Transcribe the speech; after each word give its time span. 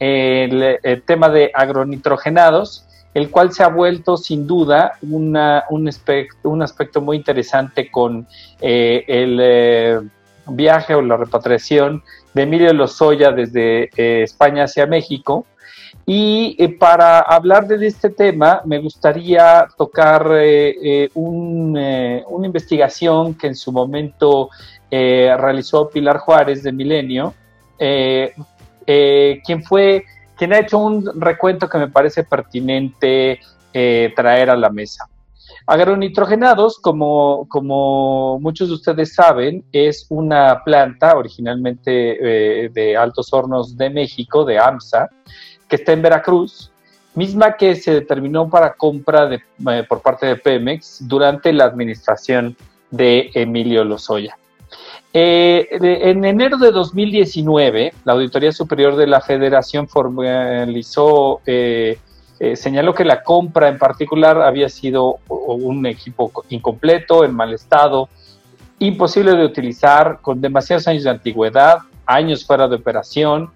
el, 0.00 1.02
tema 1.04 1.28
de 1.28 1.50
agronitrogenados, 1.54 2.86
el 3.12 3.30
cual 3.30 3.52
se 3.52 3.62
ha 3.62 3.68
vuelto 3.68 4.16
sin 4.16 4.46
duda 4.46 4.92
un, 5.02 5.36
aspecto, 5.88 6.48
un 6.48 6.62
aspecto 6.62 7.00
muy 7.00 7.18
interesante 7.18 7.90
con 7.90 8.26
eh, 8.60 9.04
el 9.06 9.38
eh, 9.40 10.00
viaje 10.46 10.94
o 10.94 11.02
la 11.02 11.16
repatriación 11.16 12.02
de 12.32 12.42
Emilio 12.42 12.72
Lozoya 12.72 13.30
desde 13.30 13.90
eh, 13.96 14.22
España 14.22 14.64
hacia 14.64 14.86
México. 14.86 15.46
Y 16.06 16.66
para 16.78 17.20
hablar 17.20 17.66
de 17.66 17.86
este 17.86 18.10
tema, 18.10 18.62
me 18.64 18.78
gustaría 18.78 19.68
tocar 19.76 20.26
una 21.14 22.46
investigación 22.46 23.34
que 23.34 23.48
en 23.48 23.54
su 23.54 23.70
momento 23.70 24.50
realizó 24.90 25.88
Pilar 25.88 26.18
Juárez 26.18 26.64
de 26.64 26.72
Milenio, 26.72 27.34
quien 28.86 29.62
fue 29.62 30.04
quien 30.40 30.54
ha 30.54 30.60
hecho 30.60 30.78
un 30.78 31.20
recuento 31.20 31.68
que 31.68 31.76
me 31.76 31.88
parece 31.88 32.24
pertinente 32.24 33.40
eh, 33.74 34.10
traer 34.16 34.48
a 34.48 34.56
la 34.56 34.70
mesa. 34.70 35.06
Agronitrogenados, 35.66 36.78
como, 36.78 37.46
como 37.50 38.40
muchos 38.40 38.68
de 38.68 38.74
ustedes 38.74 39.14
saben, 39.14 39.62
es 39.70 40.06
una 40.08 40.64
planta 40.64 41.14
originalmente 41.14 42.64
eh, 42.64 42.70
de 42.70 42.96
Altos 42.96 43.30
Hornos 43.34 43.76
de 43.76 43.90
México, 43.90 44.46
de 44.46 44.58
AMSA, 44.58 45.10
que 45.68 45.76
está 45.76 45.92
en 45.92 46.00
Veracruz, 46.00 46.72
misma 47.14 47.58
que 47.58 47.76
se 47.76 47.92
determinó 47.92 48.48
para 48.48 48.72
compra 48.72 49.30
eh, 49.34 49.84
por 49.86 50.00
parte 50.00 50.24
de 50.24 50.36
Pemex 50.36 51.06
durante 51.06 51.52
la 51.52 51.64
administración 51.66 52.56
de 52.90 53.30
Emilio 53.34 53.84
Lozoya. 53.84 54.39
Eh, 55.12 55.68
en 55.80 56.24
enero 56.24 56.56
de 56.56 56.70
2019, 56.70 57.92
la 58.04 58.12
Auditoría 58.12 58.52
Superior 58.52 58.94
de 58.94 59.08
la 59.08 59.20
Federación 59.20 59.88
formalizó, 59.88 61.40
eh, 61.46 61.98
eh, 62.38 62.54
señaló 62.54 62.94
que 62.94 63.04
la 63.04 63.22
compra 63.24 63.68
en 63.68 63.78
particular 63.78 64.40
había 64.40 64.68
sido 64.68 65.18
un 65.28 65.84
equipo 65.86 66.30
incompleto, 66.48 67.24
en 67.24 67.34
mal 67.34 67.52
estado, 67.52 68.08
imposible 68.78 69.32
de 69.32 69.44
utilizar, 69.44 70.20
con 70.22 70.40
demasiados 70.40 70.86
años 70.86 71.02
de 71.02 71.10
antigüedad, 71.10 71.78
años 72.06 72.46
fuera 72.46 72.68
de 72.68 72.76
operación, 72.76 73.50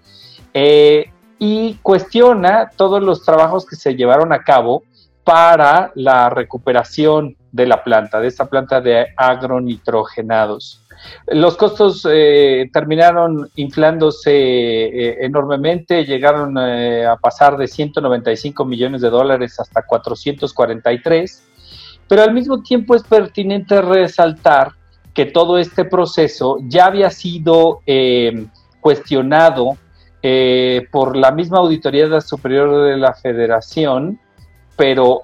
y 1.37 1.73
cuestiona 1.81 2.71
todos 2.77 3.01
los 3.03 3.23
trabajos 3.23 3.65
que 3.65 3.75
se 3.75 3.95
llevaron 3.95 4.31
a 4.31 4.43
cabo 4.43 4.83
para 5.25 5.91
la 5.95 6.29
recuperación 6.29 7.35
de 7.55 7.65
la 7.65 7.81
planta, 7.81 8.19
de 8.19 8.27
esta 8.27 8.47
planta 8.47 8.81
de 8.81 9.07
agronitrogenados. 9.15 10.81
Los 11.27 11.55
costos 11.55 12.05
eh, 12.09 12.69
terminaron 12.73 13.49
inflándose 13.55 14.31
eh, 14.33 15.17
enormemente, 15.21 16.03
llegaron 16.03 16.57
eh, 16.57 17.05
a 17.05 17.15
pasar 17.15 17.55
de 17.55 17.67
195 17.67 18.65
millones 18.65 19.01
de 19.01 19.09
dólares 19.09 19.57
hasta 19.57 19.83
443, 19.83 21.43
pero 22.09 22.23
al 22.23 22.33
mismo 22.33 22.61
tiempo 22.61 22.93
es 22.93 23.03
pertinente 23.03 23.81
resaltar 23.81 24.73
que 25.13 25.25
todo 25.25 25.57
este 25.57 25.85
proceso 25.85 26.57
ya 26.63 26.87
había 26.87 27.09
sido 27.09 27.79
cuestionado 28.81 29.77
por 30.91 31.15
la 31.15 31.31
misma 31.31 31.59
Auditoría 31.59 32.19
Superior 32.19 32.89
de 32.89 32.97
la 32.97 33.13
Federación, 33.13 34.19
pero 34.75 35.21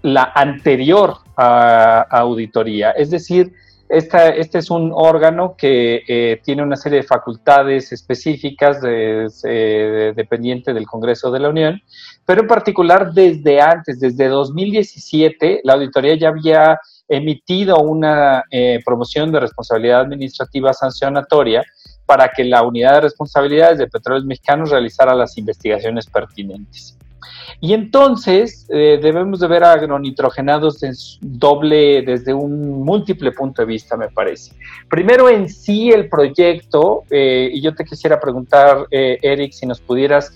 la 0.00 0.32
anterior 0.34 1.25
auditoría, 1.36 2.92
es 2.92 3.10
decir, 3.10 3.52
este 3.88 4.58
es 4.58 4.70
un 4.70 4.90
órgano 4.92 5.54
que 5.56 6.02
eh, 6.08 6.40
tiene 6.42 6.62
una 6.62 6.76
serie 6.76 6.98
de 6.98 7.06
facultades 7.06 7.92
específicas 7.92 8.80
de, 8.80 10.12
dependiente 10.16 10.74
del 10.74 10.86
Congreso 10.86 11.30
de 11.30 11.38
la 11.38 11.50
Unión, 11.50 11.80
pero 12.24 12.42
en 12.42 12.48
particular 12.48 13.12
desde 13.12 13.60
antes, 13.60 14.00
desde 14.00 14.26
2017, 14.26 15.60
la 15.62 15.74
auditoría 15.74 16.16
ya 16.16 16.28
había 16.28 16.80
emitido 17.08 17.78
una 17.78 18.42
eh, 18.50 18.80
promoción 18.84 19.30
de 19.30 19.40
responsabilidad 19.40 20.00
administrativa 20.00 20.72
sancionatoria 20.72 21.62
para 22.04 22.28
que 22.28 22.44
la 22.44 22.62
unidad 22.62 22.94
de 22.94 23.00
responsabilidades 23.02 23.78
de 23.78 23.86
petróleos 23.86 24.24
mexicanos 24.24 24.70
realizara 24.70 25.14
las 25.14 25.38
investigaciones 25.38 26.06
pertinentes. 26.06 26.96
Y 27.60 27.72
entonces 27.72 28.66
eh, 28.70 28.98
debemos 29.00 29.40
de 29.40 29.48
ver 29.48 29.64
agronitrogenados 29.64 30.82
en 30.82 30.94
doble, 31.20 32.02
desde 32.02 32.34
un 32.34 32.84
múltiple 32.84 33.32
punto 33.32 33.62
de 33.62 33.66
vista, 33.66 33.96
me 33.96 34.08
parece. 34.08 34.52
Primero 34.88 35.28
en 35.28 35.48
sí 35.48 35.90
el 35.90 36.08
proyecto, 36.08 37.04
eh, 37.10 37.50
y 37.52 37.62
yo 37.62 37.74
te 37.74 37.84
quisiera 37.84 38.20
preguntar, 38.20 38.86
eh, 38.90 39.18
Eric, 39.22 39.52
si 39.52 39.66
nos 39.66 39.80
pudieras 39.80 40.32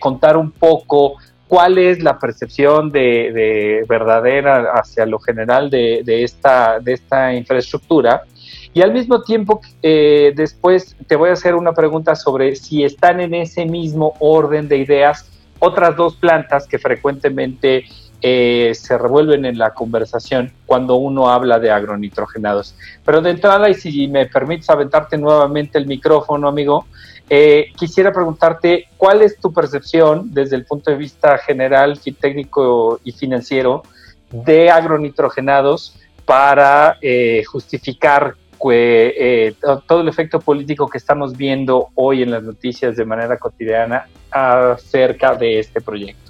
contar 0.00 0.36
un 0.36 0.50
poco 0.50 1.16
cuál 1.46 1.78
es 1.78 2.02
la 2.02 2.18
percepción 2.18 2.90
de, 2.90 3.84
verdadera 3.86 4.72
hacia 4.72 5.06
lo 5.06 5.20
general 5.20 5.70
de, 5.70 6.02
esta, 6.24 6.80
de 6.80 6.94
esta 6.94 7.34
infraestructura. 7.34 8.24
Y 8.72 8.80
al 8.80 8.92
mismo 8.92 9.22
tiempo, 9.22 9.60
después 9.82 10.96
te 11.06 11.14
voy 11.14 11.28
a 11.28 11.34
hacer 11.34 11.54
una 11.54 11.74
pregunta 11.74 12.16
sobre 12.16 12.56
si 12.56 12.82
están 12.82 13.20
en 13.20 13.34
ese 13.34 13.66
mismo 13.66 14.14
orden 14.18 14.68
de 14.68 14.78
ideas 14.78 15.37
otras 15.58 15.96
dos 15.96 16.16
plantas 16.16 16.66
que 16.66 16.78
frecuentemente 16.78 17.84
eh, 18.20 18.72
se 18.74 18.98
revuelven 18.98 19.44
en 19.44 19.58
la 19.58 19.74
conversación 19.74 20.52
cuando 20.66 20.96
uno 20.96 21.30
habla 21.30 21.60
de 21.60 21.70
agronitrogenados. 21.70 22.74
Pero 23.04 23.20
de 23.20 23.30
entrada, 23.30 23.70
y 23.70 23.74
si 23.74 24.08
me 24.08 24.26
permites 24.26 24.68
aventarte 24.70 25.16
nuevamente 25.16 25.78
el 25.78 25.86
micrófono, 25.86 26.48
amigo, 26.48 26.86
eh, 27.30 27.66
quisiera 27.76 28.12
preguntarte 28.12 28.88
cuál 28.96 29.22
es 29.22 29.38
tu 29.38 29.52
percepción 29.52 30.32
desde 30.32 30.56
el 30.56 30.64
punto 30.64 30.90
de 30.90 30.96
vista 30.96 31.38
general, 31.38 32.00
técnico 32.20 33.00
y 33.04 33.12
financiero 33.12 33.82
de 34.30 34.70
agronitrogenados 34.70 35.96
para 36.24 36.96
eh, 37.00 37.44
justificar 37.44 38.34
eh, 38.70 39.54
todo 39.86 40.00
el 40.00 40.08
efecto 40.08 40.40
político 40.40 40.88
que 40.88 40.98
estamos 40.98 41.36
viendo 41.36 41.88
hoy 41.94 42.22
en 42.22 42.32
las 42.32 42.42
noticias 42.42 42.96
de 42.96 43.04
manera 43.04 43.38
cotidiana 43.38 44.06
acerca 44.30 45.34
de 45.34 45.58
este 45.60 45.80
proyecto. 45.80 46.28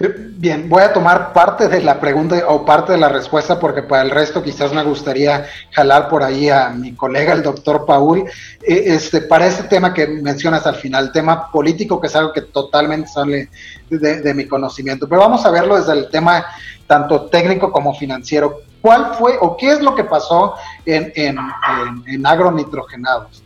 Bien, 0.00 0.68
voy 0.68 0.82
a 0.82 0.92
tomar 0.92 1.32
parte 1.32 1.66
de 1.66 1.82
la 1.82 1.98
pregunta 1.98 2.40
o 2.46 2.64
parte 2.64 2.92
de 2.92 2.98
la 2.98 3.08
respuesta 3.08 3.58
porque 3.58 3.82
para 3.82 4.02
el 4.02 4.10
resto 4.12 4.44
quizás 4.44 4.72
me 4.72 4.84
gustaría 4.84 5.46
jalar 5.72 6.08
por 6.08 6.22
ahí 6.22 6.48
a 6.48 6.68
mi 6.68 6.94
colega, 6.94 7.32
el 7.32 7.42
doctor 7.42 7.84
Paul, 7.84 8.20
eh, 8.20 8.82
este, 8.86 9.22
para 9.22 9.48
este 9.48 9.64
tema 9.64 9.92
que 9.92 10.06
mencionas 10.06 10.64
al 10.68 10.76
final, 10.76 11.10
tema 11.10 11.50
político, 11.50 12.00
que 12.00 12.06
es 12.06 12.14
algo 12.14 12.32
que 12.32 12.42
totalmente 12.42 13.08
sale 13.08 13.48
de, 13.90 14.34
mi 14.34 14.46
conocimiento. 14.46 15.08
Pero 15.08 15.22
vamos 15.22 15.44
a 15.44 15.50
verlo 15.50 15.76
desde 15.76 15.94
el 15.94 16.08
tema 16.10 16.46
tanto 16.86 17.22
técnico 17.22 17.72
como 17.72 17.92
financiero. 17.92 18.60
¿Cuál 18.80 19.14
fue 19.14 19.36
o 19.40 19.56
qué 19.56 19.72
es 19.72 19.80
lo 19.80 19.96
que 19.96 20.04
pasó 20.04 20.54
en, 20.86 21.12
en, 21.16 22.24
agronitrogenados? 22.24 23.42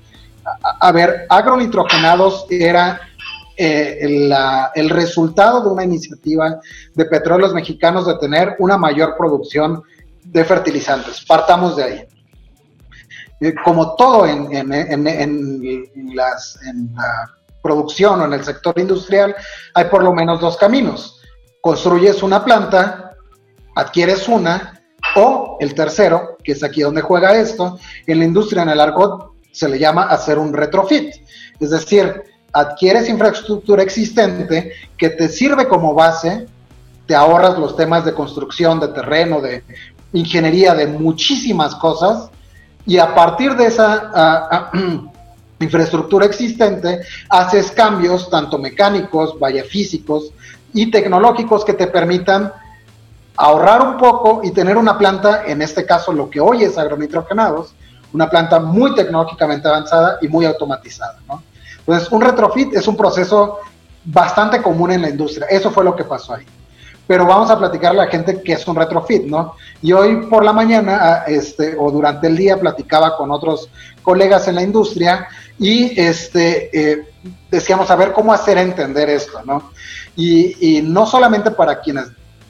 A, 0.81 0.93
ver, 0.93 1.25
agronitrogenados 1.31 2.45
era 2.51 3.01
eh, 3.57 3.99
el 4.75 4.91
resultado 4.91 5.63
de 5.63 5.69
una 5.69 5.85
iniciativa 5.85 6.61
de 6.95 7.05
petróleos 7.05 7.53
mexicanos 7.53 8.07
de 8.07 8.19
tener 8.19 8.57
una 8.59 8.77
mayor 8.77 9.17
producción 9.17 9.83
de 10.25 10.45
fertilizantes. 10.45 11.25
Partamos 11.25 11.77
de 11.77 11.85
ahí. 11.85 12.07
Eh, 13.41 13.55
como 13.65 13.97
todo 13.97 14.25
en, 14.25 14.49
la 16.15 16.37
producción 17.61 18.21
o 18.21 18.25
en 18.25 18.33
el 18.33 18.45
sector 18.45 18.79
industrial, 18.79 19.35
hay 19.75 19.87
por 19.87 20.05
lo 20.05 20.13
menos 20.13 20.41
dos 20.41 20.57
caminos. 20.57 21.21
Construyes 21.61 22.23
una 22.23 22.45
planta, 22.45 23.17
adquieres 23.75 24.29
una 24.29 24.81
o 25.17 25.57
el 25.61 25.75
tercero, 25.75 26.37
que 26.43 26.53
es 26.53 26.63
aquí 26.63 26.83
donde 26.83 27.03
juega 27.03 27.37
esto, 27.37 27.79
en 28.07 28.21
la 28.21 28.25
industria, 28.25 28.63
en 28.63 28.71
el 28.71 28.81
argot, 28.81 29.33
se 29.51 29.69
le 29.69 29.79
llama 29.79 30.05
hacer 30.05 30.39
un 30.39 30.53
retrofit. 30.53 31.13
Es 31.59 31.71
decir, 31.71 32.23
adquieres 32.53 33.09
infraestructura 33.09 33.83
existente 33.83 34.73
que 34.97 35.11
te 35.11 35.29
sirve 35.29 35.67
como 35.67 35.95
base, 35.95 36.47
te 37.07 37.15
ahorras 37.15 37.59
los 37.59 37.77
temas 37.77 38.05
de 38.05 38.15
construcción, 38.15 38.79
de 38.79 38.89
terreno, 38.89 39.41
de 39.41 39.65
ingeniería, 40.13 40.75
de 40.75 40.87
muchísimas 40.87 41.75
cosas, 41.75 42.31
y 42.87 42.99
a 42.99 43.15
partir 43.15 43.57
de 43.57 43.67
esa 43.67 44.11
ah, 44.15 44.49
ah, 44.51 44.71
infraestructura 45.61 46.27
existente, 46.27 47.01
haces 47.29 47.71
cambios 47.71 48.29
tanto 48.29 48.59
mecánicos, 48.59 49.39
vaya 49.39 49.65
físicos 49.65 50.33
y 50.75 50.91
tecnológicos 50.91 51.65
que 51.65 51.75
te 51.75 51.87
permitan 51.87 52.53
ahorrar 53.37 53.83
un 53.83 53.97
poco 53.97 54.41
y 54.45 54.51
tener 54.51 54.77
una 54.77 54.99
planta, 54.99 55.45
en 55.47 55.63
este 55.63 55.87
caso 55.87 56.13
lo 56.13 56.29
que 56.29 56.41
hoy 56.41 56.65
es 56.65 56.77
agronitrogenados, 56.77 57.75
una 58.13 58.29
planta 58.29 58.61
muy 58.61 58.95
tecnológicamente 58.95 59.69
avanzada 59.69 60.19
y 60.21 60.29
muy 60.29 60.45
automatizada. 60.45 61.19
¿no? 61.27 61.43
Entonces, 61.87 62.11
un 62.11 62.21
retrofit 62.21 62.75
es 62.75 62.87
un 62.87 62.97
proceso 62.97 63.59
bastante 64.05 64.63
común 64.63 64.93
en 64.93 65.03
la 65.03 65.11
industria. 65.11 65.47
Eso 65.49 65.71
fue 65.71 65.85
lo 65.85 65.95
que 65.95 66.05
pasó 66.05 66.35
ahí. 66.35 66.45
Pero 67.07 67.27
vamos 67.27 67.51
a 67.51 67.59
platicarle 67.59 68.01
a 68.01 68.05
la 68.05 68.11
gente 68.11 68.41
qué 68.43 68.53
es 68.53 68.67
un 68.67 68.77
retrofit, 68.77 69.25
¿no? 69.25 69.55
Y 69.83 69.93
hoy 69.93 70.27
por 70.27 70.45
la 70.45 70.53
mañana, 70.53 70.99
ah, 71.01 71.25
este, 71.27 71.77
o 71.79 71.91
durante 71.91 72.29
el 72.29 72.37
día, 72.37 72.59
platicaba 72.59 73.17
con 73.17 73.31
otros 73.31 73.69
colegas 74.03 74.47
en 74.49 74.55
la 74.55 74.63
industria 74.63 75.27
y 75.59 75.99
este, 76.01 76.71
eh, 76.73 77.09
decíamos, 77.51 77.91
a 77.91 77.97
ver 77.97 78.13
cómo 78.13 78.33
hacer 78.33 78.57
entender 78.59 79.11
esto, 79.11 79.43
¿no? 79.45 79.73
Y, 80.15 80.77
y 80.79 80.83
no 80.83 81.05
solamente 81.07 81.51
para 81.51 81.81
quienes 81.81 82.07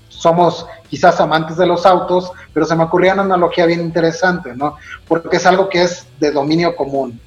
somos 0.09 0.67
quizás 0.89 1.19
amantes 1.21 1.57
de 1.57 1.67
los 1.67 1.85
autos, 1.87 2.31
pero 2.53 2.67
se 2.67 2.77
me 2.77 2.85
ocurría 2.85 3.15
una 3.15 3.23
analogía 3.23 3.67
bien 3.67 3.81
interesante, 3.81 4.55
¿no? 4.55 4.77
Porque 5.09 5.39
es 5.39 5.47
algo 5.47 5.69
que 5.69 5.83
es 5.83 6.07
de 6.21 6.31
dominio 6.31 6.77
común. 6.77 7.19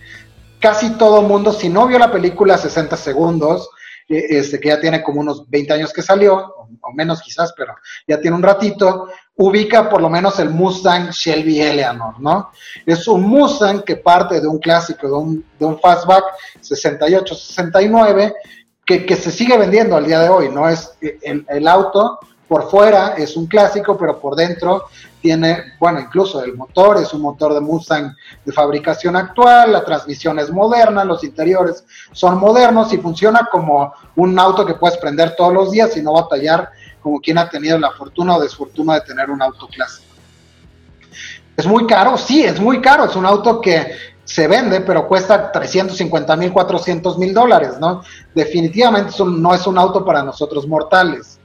Casi 0.65 0.97
todo 0.97 1.21
mundo, 1.21 1.53
si 1.53 1.69
no 1.69 1.85
vio 1.85 1.99
la 1.99 2.11
película 2.11 2.57
60 2.57 2.97
segundos, 2.97 3.69
eh, 4.09 4.25
este, 4.31 4.59
que 4.59 4.69
ya 4.69 4.81
tiene 4.81 5.03
como 5.03 5.19
unos 5.19 5.47
20 5.47 5.73
años 5.73 5.93
que 5.93 6.01
salió, 6.01 6.37
o, 6.81 6.91
menos 6.91 7.21
quizás, 7.21 7.53
pero 7.55 7.75
ya 8.07 8.19
tiene 8.19 8.35
un 8.35 8.41
ratito, 8.41 9.07
ubica 9.35 9.87
por 9.87 10.01
lo 10.01 10.09
menos 10.09 10.39
el 10.39 10.49
Mustang 10.49 11.11
Shelby 11.11 11.61
Eleanor, 11.61 12.19
¿no? 12.19 12.49
Es 12.83 13.07
un 13.07 13.21
Mustang 13.21 13.83
que 13.83 13.97
parte 13.97 14.41
de 14.41 14.47
un 14.47 14.57
clásico, 14.57 15.05
de 15.05 15.13
un, 15.13 15.45
de 15.59 15.65
un 15.67 15.79
fastback 15.79 16.23
68-69, 16.63 18.33
que, 18.83 19.05
que, 19.05 19.15
se 19.15 19.29
sigue 19.29 19.59
vendiendo 19.59 19.95
al 19.95 20.07
día 20.07 20.21
de 20.21 20.29
hoy, 20.29 20.49
¿no? 20.49 20.67
Es 20.67 20.97
el, 20.99 21.45
el 21.47 21.67
auto 21.67 22.17
por 22.47 22.69
fuera 22.69 23.15
es 23.17 23.35
un 23.37 23.47
clásico, 23.47 23.97
pero 23.97 24.19
por 24.19 24.35
dentro 24.35 24.85
tiene, 25.25 25.73
bueno, 25.79 25.99
incluso 25.99 26.43
el 26.43 26.53
motor 26.55 26.97
es 26.97 27.11
un 27.11 27.21
motor 27.21 27.55
de 27.55 27.59
Mustang 27.59 28.15
de 28.45 28.51
fabricación 28.51 29.15
actual, 29.15 29.71
la 29.71 29.83
transmisión 29.83 30.37
es 30.37 30.51
moderna, 30.51 31.03
los 31.03 31.23
interiores 31.23 31.83
son 32.11 32.37
modernos 32.37 32.93
y 32.93 32.99
funciona 32.99 33.49
como 33.51 33.91
un 34.17 34.37
auto 34.37 34.63
que 34.63 34.75
puedes 34.75 34.97
prender 34.97 35.35
todos 35.35 35.51
los 35.51 35.71
días 35.71 35.97
y 35.97 36.03
no 36.03 36.13
batallar 36.13 36.69
como 37.01 37.19
quien 37.19 37.39
ha 37.39 37.49
tenido 37.49 37.79
la 37.79 37.89
fortuna 37.89 38.35
o 38.35 38.39
desfortuna 38.39 38.93
de 38.93 39.01
tener 39.01 39.31
un 39.31 39.41
auto 39.41 39.67
clásico. 39.67 40.13
¿Es 41.57 41.65
muy 41.65 41.87
caro? 41.87 42.19
Sí, 42.19 42.43
es 42.43 42.59
muy 42.59 42.79
caro. 42.79 43.05
Es 43.05 43.15
un 43.15 43.25
auto 43.25 43.59
que 43.59 43.93
se 44.23 44.47
vende, 44.47 44.81
pero 44.81 45.07
cuesta 45.07 45.51
350 45.51 46.35
mil, 46.35 46.53
400 46.53 47.17
mil 47.17 47.33
dólares, 47.33 47.79
¿no? 47.79 48.03
Definitivamente 48.35 49.11
no 49.25 49.55
es 49.55 49.65
un 49.65 49.79
auto 49.79 50.05
para 50.05 50.21
nosotros 50.21 50.67
mortales. 50.67 51.39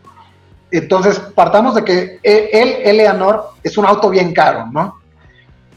Entonces, 0.71 1.19
partamos 1.19 1.75
de 1.75 1.85
que 1.85 2.21
el 2.23 2.89
Eleanor 2.89 3.51
es 3.63 3.77
un 3.77 3.87
auto 3.87 4.09
bien 4.11 4.33
caro, 4.33 4.67
¿no? 4.71 5.01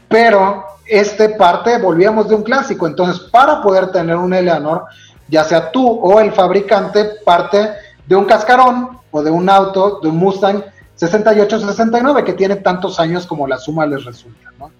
Pero 0.08 0.64
este 0.86 1.30
parte, 1.30 1.78
volvíamos 1.78 2.28
de 2.28 2.34
un 2.34 2.42
clásico. 2.42 2.86
Entonces, 2.86 3.20
para 3.30 3.62
poder 3.62 3.90
tener 3.90 4.16
un 4.16 4.32
Eleanor, 4.32 4.84
ya 5.28 5.42
sea 5.44 5.70
tú 5.72 5.88
o 5.88 6.20
el 6.20 6.32
fabricante, 6.32 7.12
parte 7.24 7.70
de 8.06 8.14
un 8.14 8.24
cascarón 8.24 8.98
o 9.10 9.22
de 9.22 9.30
un 9.30 9.48
auto, 9.48 10.00
de 10.00 10.08
un 10.08 10.18
Mustang 10.18 10.62
68-69, 10.98 12.22
que 12.22 12.34
tiene 12.34 12.56
tantos 12.56 13.00
años 13.00 13.26
como 13.26 13.46
la 13.46 13.58
suma 13.58 13.86
les 13.86 14.04
resulta, 14.04 14.52
¿no? 14.58 14.70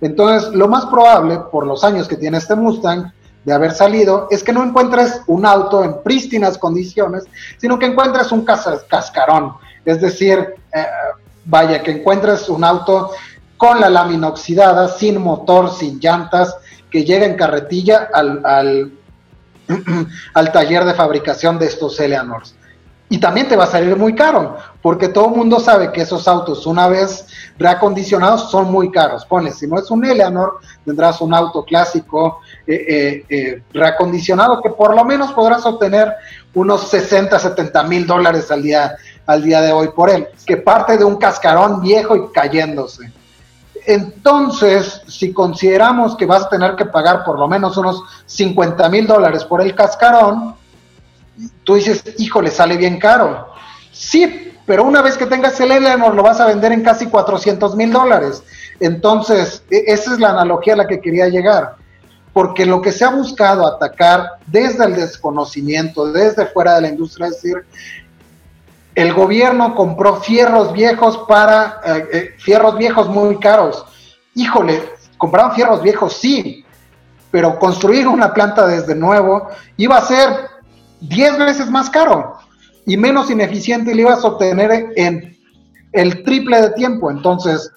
Entonces, 0.00 0.52
lo 0.52 0.68
más 0.68 0.84
probable, 0.86 1.38
por 1.50 1.66
los 1.66 1.82
años 1.82 2.06
que 2.08 2.16
tiene 2.16 2.36
este 2.36 2.54
Mustang, 2.54 3.12
de 3.46 3.52
haber 3.52 3.72
salido 3.72 4.26
es 4.28 4.42
que 4.42 4.52
no 4.52 4.64
encuentres 4.64 5.22
un 5.28 5.46
auto 5.46 5.84
en 5.84 6.02
prístinas 6.02 6.58
condiciones, 6.58 7.22
sino 7.58 7.78
que 7.78 7.86
encuentres 7.86 8.32
un 8.32 8.44
cascarón. 8.44 9.52
Es 9.84 10.00
decir, 10.00 10.56
eh, 10.74 10.86
vaya, 11.44 11.80
que 11.80 11.92
encuentres 11.92 12.48
un 12.48 12.64
auto 12.64 13.12
con 13.56 13.80
la 13.80 13.88
lámina 13.88 14.26
oxidada, 14.26 14.88
sin 14.88 15.22
motor, 15.22 15.72
sin 15.72 16.00
llantas, 16.00 16.56
que 16.90 17.04
llegue 17.04 17.24
en 17.24 17.36
carretilla 17.36 18.08
al, 18.12 18.44
al, 18.44 18.92
al 20.34 20.52
taller 20.52 20.84
de 20.84 20.94
fabricación 20.94 21.56
de 21.60 21.66
estos 21.66 22.00
Eleanors. 22.00 22.55
Y 23.08 23.18
también 23.18 23.46
te 23.46 23.54
va 23.54 23.64
a 23.64 23.68
salir 23.68 23.96
muy 23.96 24.16
caro, 24.16 24.56
porque 24.82 25.08
todo 25.08 25.26
el 25.26 25.36
mundo 25.36 25.60
sabe 25.60 25.92
que 25.92 26.02
esos 26.02 26.26
autos, 26.26 26.66
una 26.66 26.88
vez 26.88 27.26
reacondicionados, 27.56 28.50
son 28.50 28.72
muy 28.72 28.90
caros. 28.90 29.24
Pones, 29.24 29.58
si 29.58 29.68
no 29.68 29.78
es 29.78 29.88
un 29.92 30.04
Eleanor, 30.04 30.58
tendrás 30.84 31.20
un 31.20 31.32
auto 31.32 31.64
clásico 31.64 32.40
eh, 32.66 32.74
eh, 32.88 33.24
eh, 33.28 33.62
reacondicionado 33.72 34.60
que 34.60 34.70
por 34.70 34.92
lo 34.94 35.04
menos 35.04 35.32
podrás 35.32 35.64
obtener 35.66 36.12
unos 36.54 36.88
60, 36.88 37.38
70 37.38 37.82
mil 37.84 38.06
dólares 38.08 38.50
al 38.50 38.62
día, 38.62 38.96
al 39.26 39.40
día 39.40 39.60
de 39.60 39.70
hoy 39.70 39.88
por 39.94 40.10
él, 40.10 40.26
que 40.44 40.56
parte 40.56 40.98
de 40.98 41.04
un 41.04 41.16
cascarón 41.16 41.80
viejo 41.80 42.16
y 42.16 42.32
cayéndose. 42.32 43.12
Entonces, 43.86 45.02
si 45.06 45.32
consideramos 45.32 46.16
que 46.16 46.26
vas 46.26 46.46
a 46.46 46.48
tener 46.48 46.74
que 46.74 46.86
pagar 46.86 47.22
por 47.24 47.38
lo 47.38 47.46
menos 47.46 47.76
unos 47.76 48.02
50 48.26 48.88
mil 48.88 49.06
dólares 49.06 49.44
por 49.44 49.60
el 49.60 49.76
cascarón, 49.76 50.56
tú 51.66 51.74
dices, 51.74 52.02
híjole, 52.16 52.50
sale 52.50 52.76
bien 52.76 52.98
caro. 52.98 53.48
Sí, 53.92 54.54
pero 54.64 54.84
una 54.84 55.02
vez 55.02 55.18
que 55.18 55.26
tengas 55.26 55.60
el 55.60 55.72
Eleanor 55.72 56.14
lo 56.14 56.22
vas 56.22 56.40
a 56.40 56.46
vender 56.46 56.72
en 56.72 56.82
casi 56.82 57.06
400 57.06 57.74
mil 57.74 57.92
dólares. 57.92 58.42
Entonces, 58.78 59.64
e, 59.68 59.84
esa 59.88 60.12
es 60.12 60.20
la 60.20 60.30
analogía 60.30 60.74
a 60.74 60.76
la 60.76 60.86
que 60.86 61.00
quería 61.00 61.28
llegar. 61.28 61.74
Porque 62.32 62.64
lo 62.64 62.80
que 62.80 62.92
se 62.92 63.04
ha 63.04 63.10
buscado 63.10 63.66
atacar 63.66 64.38
desde 64.46 64.84
el 64.84 64.94
desconocimiento, 64.94 66.12
desde 66.12 66.46
fuera 66.46 66.76
de 66.76 66.82
la 66.82 66.88
industria, 66.88 67.26
es 67.26 67.42
decir, 67.42 67.66
el 68.94 69.12
gobierno 69.12 69.74
compró 69.74 70.20
fierros 70.20 70.72
viejos 70.72 71.18
para, 71.28 71.80
eh, 71.84 72.08
eh, 72.12 72.34
fierros 72.38 72.78
viejos 72.78 73.08
muy 73.08 73.38
caros. 73.38 73.84
Híjole, 74.34 74.82
compraron 75.18 75.52
fierros 75.52 75.82
viejos, 75.82 76.16
sí, 76.16 76.64
pero 77.32 77.58
construir 77.58 78.06
una 78.06 78.32
planta 78.32 78.66
desde 78.66 78.94
nuevo 78.94 79.48
iba 79.76 79.96
a 79.96 80.02
ser 80.02 80.55
10 81.08 81.38
veces 81.38 81.70
más 81.70 81.90
caro 81.90 82.36
y 82.86 82.96
menos 82.96 83.30
ineficiente 83.30 83.92
y 83.92 84.00
ibas 84.00 84.24
a 84.24 84.28
obtener 84.28 84.92
en 84.96 85.36
el 85.92 86.22
triple 86.24 86.60
de 86.60 86.70
tiempo. 86.70 87.10
Entonces, 87.10 87.70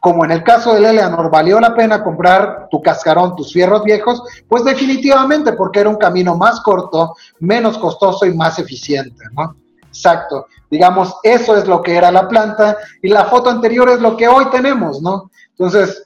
como 0.00 0.24
en 0.24 0.32
el 0.32 0.42
caso 0.42 0.74
del 0.74 0.84
Eleanor, 0.84 1.30
valió 1.30 1.58
la 1.58 1.74
pena 1.74 2.04
comprar 2.04 2.68
tu 2.70 2.82
cascarón, 2.82 3.34
tus 3.36 3.52
fierros 3.52 3.84
viejos, 3.84 4.22
pues 4.48 4.62
definitivamente, 4.64 5.54
porque 5.54 5.80
era 5.80 5.88
un 5.88 5.96
camino 5.96 6.36
más 6.36 6.60
corto, 6.60 7.16
menos 7.40 7.78
costoso 7.78 8.26
y 8.26 8.34
más 8.34 8.58
eficiente, 8.58 9.24
¿no? 9.32 9.56
Exacto. 9.86 10.46
Digamos, 10.70 11.14
eso 11.22 11.56
es 11.56 11.66
lo 11.66 11.80
que 11.80 11.96
era 11.96 12.10
la 12.10 12.28
planta 12.28 12.76
y 13.00 13.08
la 13.08 13.24
foto 13.24 13.48
anterior 13.48 13.88
es 13.88 14.00
lo 14.00 14.16
que 14.16 14.28
hoy 14.28 14.44
tenemos, 14.50 15.00
¿no? 15.00 15.30
Entonces, 15.50 16.04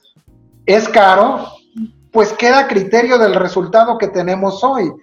es 0.65 0.87
caro, 0.87 1.47
pues 2.11 2.31
queda 2.33 2.67
criterio 2.67 3.17
del 3.17 3.35
resultado 3.35 3.97
que 3.97 4.07
tenemos 4.07 4.63
hoy 4.63 4.93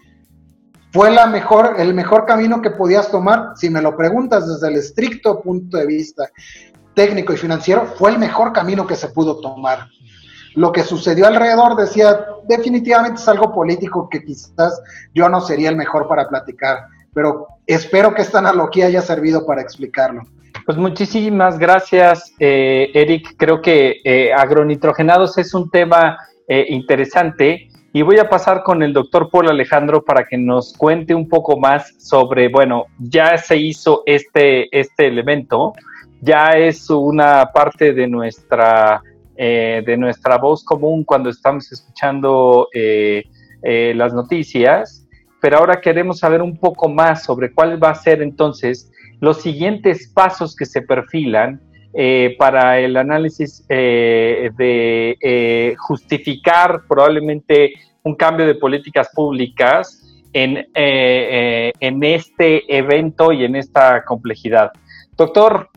fue 0.97 1.11
la 1.11 1.27
mejor, 1.27 1.75
el 1.79 1.93
mejor 1.93 2.25
camino 2.25 2.63
que 2.63 2.71
podías 2.71 3.11
tomar, 3.11 3.53
si 3.55 3.69
me 3.69 3.83
lo 3.83 3.95
preguntas 3.99 4.49
desde 4.49 4.69
el 4.69 4.81
estricto 4.81 5.43
punto 5.43 5.77
de 5.77 5.85
vista 5.85 6.31
técnico 6.95 7.35
y 7.35 7.37
financiero, 7.37 7.85
fue 7.99 8.13
el 8.13 8.19
mejor 8.19 8.55
camino 8.55 8.87
que 8.87 8.97
se 8.97 9.09
pudo 9.09 9.39
tomar. 9.39 9.89
Lo 10.55 10.73
que 10.73 10.83
sucedió 10.83 11.27
alrededor 11.27 11.77
decía, 11.77 12.25
definitivamente 12.49 13.21
es 13.21 13.29
algo 13.29 13.53
político 13.53 14.09
que 14.11 14.25
quizás 14.25 14.81
yo 15.13 15.29
no 15.29 15.43
sería 15.43 15.69
el 15.69 15.77
mejor 15.77 16.09
para 16.09 16.27
platicar, 16.31 16.87
pero 17.13 17.47
espero 17.67 18.15
que 18.15 18.23
esta 18.23 18.39
analogía 18.39 18.87
haya 18.87 19.03
servido 19.03 19.45
para 19.45 19.61
explicarlo. 19.61 20.23
Pues 20.65 20.79
muchísimas 20.79 21.59
gracias, 21.59 22.33
eh, 22.39 22.91
Eric. 22.95 23.35
Creo 23.37 23.61
que 23.61 24.01
eh, 24.03 24.33
agronitrogenados 24.33 25.37
es 25.37 25.53
un 25.53 25.71
tema 25.71 26.17
eh, 26.49 26.65
interesante 26.71 27.69
y 27.97 28.03
voy 28.03 28.19
a 28.19 28.29
pasar 28.29 28.63
con 28.63 28.83
el 28.83 28.93
doctor 28.93 29.31
Paul 29.31 29.49
Alejandro 29.49 30.05
para 30.05 30.27
que 30.27 30.37
nos 30.37 30.75
cuente 30.75 31.15
un 31.15 31.31
poco 31.31 31.59
más 31.59 31.95
sobre, 31.97 32.49
bueno, 32.49 32.85
ya 32.99 33.39
se 33.39 33.57
hizo 33.57 34.03
este, 34.05 34.69
este 34.79 35.07
elemento, 35.07 35.73
ya 36.21 36.51
es 36.51 36.91
una 36.91 37.53
parte 37.55 37.95
de 37.95 38.07
nuestra, 38.07 39.01
eh, 39.35 39.83
de 39.87 39.97
nuestra 39.97 40.37
voz 40.37 40.63
común 40.63 41.05
cuando 41.05 41.31
estamos 41.31 41.73
escuchando 41.73 42.69
eh, 42.75 43.25
eh, 43.63 43.95
las 43.97 44.13
noticias, 44.13 45.09
pero 45.41 45.57
ahora 45.57 45.81
queremos 45.81 46.19
saber 46.19 46.43
un 46.43 46.59
poco 46.59 46.91
más 46.91 47.25
sobre 47.25 47.55
cuál 47.55 47.83
va 47.83 47.93
a 47.93 47.95
ser 47.95 48.21
entonces 48.21 48.93
los 49.21 49.41
siguientes 49.41 50.13
pasos 50.13 50.55
que 50.55 50.67
se 50.67 50.83
perfilan 50.83 51.63
eh, 51.99 52.37
para 52.39 52.79
el 52.79 52.95
análisis 52.99 53.65
eh, 53.71 54.51
de 54.55 55.17
eh, 55.19 55.75
justificar 55.79 56.83
probablemente 56.87 57.73
un 58.03 58.15
cambio 58.15 58.47
de 58.47 58.55
políticas 58.55 59.09
públicas 59.15 60.05
en, 60.35 60.69
en 60.75 62.05
este 62.05 62.77
evento 62.77 63.33
y 63.33 63.45
en 63.45 63.57
esta 63.57 64.05
complejidad. 64.05 64.73
Doctor 65.17 65.71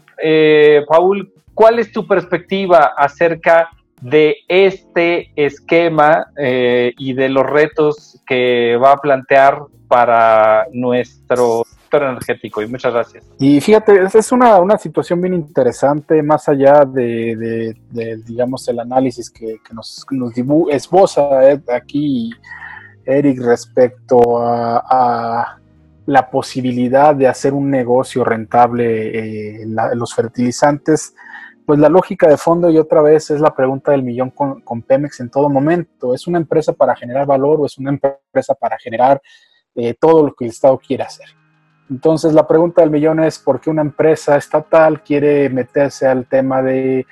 Paul, 0.90 1.32
¿cuál 1.54 1.80
es 1.80 1.94
tu 1.94 2.06
perspectiva 2.06 2.92
acerca 2.98 3.70
de 4.02 4.36
este 4.50 5.32
esquema 5.38 6.28
y 6.36 7.14
de 7.14 7.30
los 7.30 7.46
retos 7.50 8.22
que 8.28 8.76
va 8.76 8.92
a 8.92 8.98
plantear 8.98 9.60
para 9.88 10.68
energético 11.98 12.62
y 12.62 12.68
muchas 12.68 12.94
gracias. 12.94 13.26
Y 13.40 13.60
fíjate, 13.62 14.02
es 14.14 14.32
una, 14.32 14.60
una 14.60 14.78
situación 14.78 15.22
bien 15.22 15.34
interesante, 15.34 16.22
más 16.24 16.48
allá 16.48 16.86
de, 16.86 17.76
digamos, 18.26 18.68
el 18.68 18.80
análisis 18.80 19.30
que, 19.30 19.60
nos, 19.72 20.06
nos 20.12 20.34
esboza 20.70 21.52
eh, 21.52 21.62
aquí 21.74 22.32
Eric 23.06 23.42
respecto 23.42 24.38
a, 24.40 25.56
la 26.06 26.28
posibilidad 26.32 27.14
de 27.14 27.28
hacer 27.28 27.54
un 27.54 27.70
negocio 27.70 28.24
rentable 28.24 29.62
en, 29.62 29.76
los 29.94 30.16
fertilizantes. 30.16 31.14
Pues 31.68 31.78
la 31.78 31.88
lógica 31.88 32.28
de 32.28 32.36
fondo 32.36 32.72
y 32.72 32.80
otra 32.80 33.04
vez 33.04 33.30
es 33.30 33.40
la 33.40 33.54
pregunta 33.54 33.92
del 33.92 34.02
millón 34.02 34.32
con, 34.32 34.62
con 34.62 34.82
Pemex 34.82 35.20
en 35.20 35.30
todo 35.30 35.50
momento. 35.50 36.16
¿Es 36.16 36.26
una 36.26 36.40
empresa 36.40 36.74
para 36.74 36.96
generar 36.96 37.28
valor 37.28 37.62
o 37.62 37.68
es 37.68 37.78
una 37.78 37.92
empresa 37.92 38.56
para 38.56 38.76
generar 38.80 39.22
eh, 39.76 39.94
todo 39.94 40.26
lo 40.26 40.34
que 40.34 40.46
el 40.46 40.52
Estado 40.52 40.78
quiere 40.78 41.04
hacer. 41.04 41.28
Entonces 41.90 42.34
la 42.34 42.48
pregunta 42.48 42.82
del 42.82 42.92
millón 42.92 43.20
es 43.20 43.40
por 43.40 43.60
qué 43.60 43.70
una 43.70 43.82
empresa 43.82 44.38
estatal 44.38 45.02
quiere 45.02 45.50
meterse 45.50 46.08
al 46.08 46.26
tema 46.28 46.62
de 46.62 47.08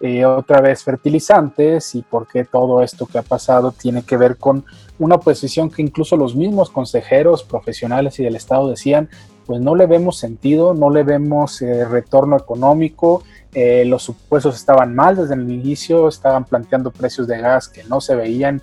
eh, 0.00 0.24
otra 0.24 0.60
vez 0.60 0.82
fertilizantes 0.82 1.94
y 1.94 2.02
por 2.02 2.26
qué 2.26 2.44
todo 2.44 2.82
esto 2.82 3.06
que 3.06 3.18
ha 3.18 3.22
pasado 3.22 3.72
tiene 3.72 4.02
que 4.02 4.16
ver 4.16 4.36
con 4.36 4.64
una 4.98 5.18
posición 5.18 5.70
que 5.70 5.82
incluso 5.82 6.16
los 6.16 6.34
mismos 6.34 6.70
consejeros 6.70 7.44
profesionales 7.44 8.18
y 8.18 8.24
del 8.24 8.34
Estado 8.34 8.68
decían, 8.68 9.08
pues 9.46 9.60
no 9.60 9.74
le 9.74 9.86
vemos 9.86 10.18
sentido, 10.18 10.72
no 10.74 10.90
le 10.90 11.02
vemos 11.04 11.60
eh, 11.62 11.84
retorno 11.84 12.36
económico, 12.36 13.22
eh, 13.52 13.84
los 13.84 14.02
supuestos 14.02 14.56
estaban 14.56 14.94
mal 14.94 15.14
desde 15.14 15.34
el 15.34 15.48
inicio, 15.50 16.08
estaban 16.08 16.46
planteando 16.46 16.90
precios 16.90 17.28
de 17.28 17.38
gas 17.38 17.68
que 17.68 17.84
no 17.84 18.00
se 18.00 18.16
veían, 18.16 18.62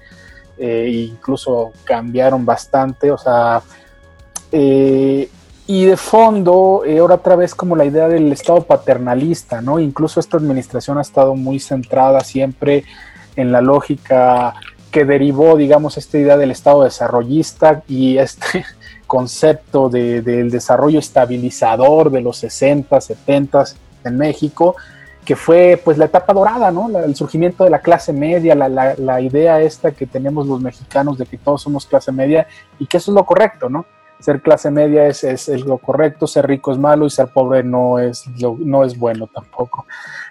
e 0.58 0.90
incluso 0.90 1.72
cambiaron 1.86 2.46
bastante, 2.46 3.12
o 3.12 3.18
sea, 3.18 3.62
y 5.70 5.86
de 5.86 5.98
fondo, 5.98 6.82
ahora 7.00 7.14
otra 7.14 7.36
vez 7.36 7.54
como 7.54 7.76
la 7.76 7.86
idea 7.86 8.08
del 8.08 8.32
Estado 8.32 8.64
paternalista, 8.64 9.62
¿no? 9.62 9.78
Incluso 9.78 10.20
esta 10.20 10.36
administración 10.36 10.98
ha 10.98 11.02
estado 11.02 11.36
muy 11.36 11.60
centrada 11.60 12.22
siempre 12.22 12.86
en 13.36 13.52
la 13.52 13.62
lógica 13.62 14.56
que 14.90 15.06
derivó, 15.06 15.58
digamos, 15.58 15.96
esta 16.00 16.18
idea 16.18 16.38
del 16.38 16.50
Estado 16.50 16.86
desarrollista 16.86 17.84
y 17.88 18.18
este 18.18 18.66
concepto 19.06 19.90
del 19.90 20.50
desarrollo 20.50 20.98
estabilizador 20.98 22.10
de 22.10 22.22
los 22.22 22.38
60, 22.38 23.00
70 23.00 23.66
en 24.06 24.18
México, 24.18 24.76
que 25.24 25.36
fue 25.36 25.80
pues 25.86 26.00
la 26.00 26.06
etapa 26.06 26.34
dorada, 26.34 26.72
¿no? 26.72 26.90
el 26.98 27.16
surgimiento 27.16 27.64
de 27.64 27.70
la 27.70 27.82
clase 27.82 28.12
media, 28.12 28.56
la, 28.56 28.96
la, 28.98 29.22
idea 29.22 29.62
esta 29.62 29.92
que 29.92 30.08
tenemos 30.08 30.48
los 30.48 30.62
mexicanos 30.62 31.20
de 31.20 31.28
que 31.28 31.38
todos 31.38 31.62
somos 31.62 31.86
clase 31.86 32.12
media 32.12 32.48
y 32.80 32.88
que 32.88 32.98
eso 32.98 33.12
es 33.12 33.16
lo 33.16 33.24
correcto, 33.24 33.70
¿no? 33.70 33.86
Ser 34.20 34.42
clase 34.42 34.70
media 34.70 35.08
es, 35.08 35.24
es, 35.24 35.48
lo 35.48 35.78
correcto, 35.78 36.28
ser 36.28 36.48
rico 36.48 36.72
es 36.72 36.78
malo 36.78 37.06
y 37.06 37.10
ser 37.10 37.28
pobre 37.28 37.64
no 37.64 38.00
es, 38.00 38.26
no 38.38 38.84
es 38.84 38.98
bueno 38.98 39.28
tampoco. 39.28 39.86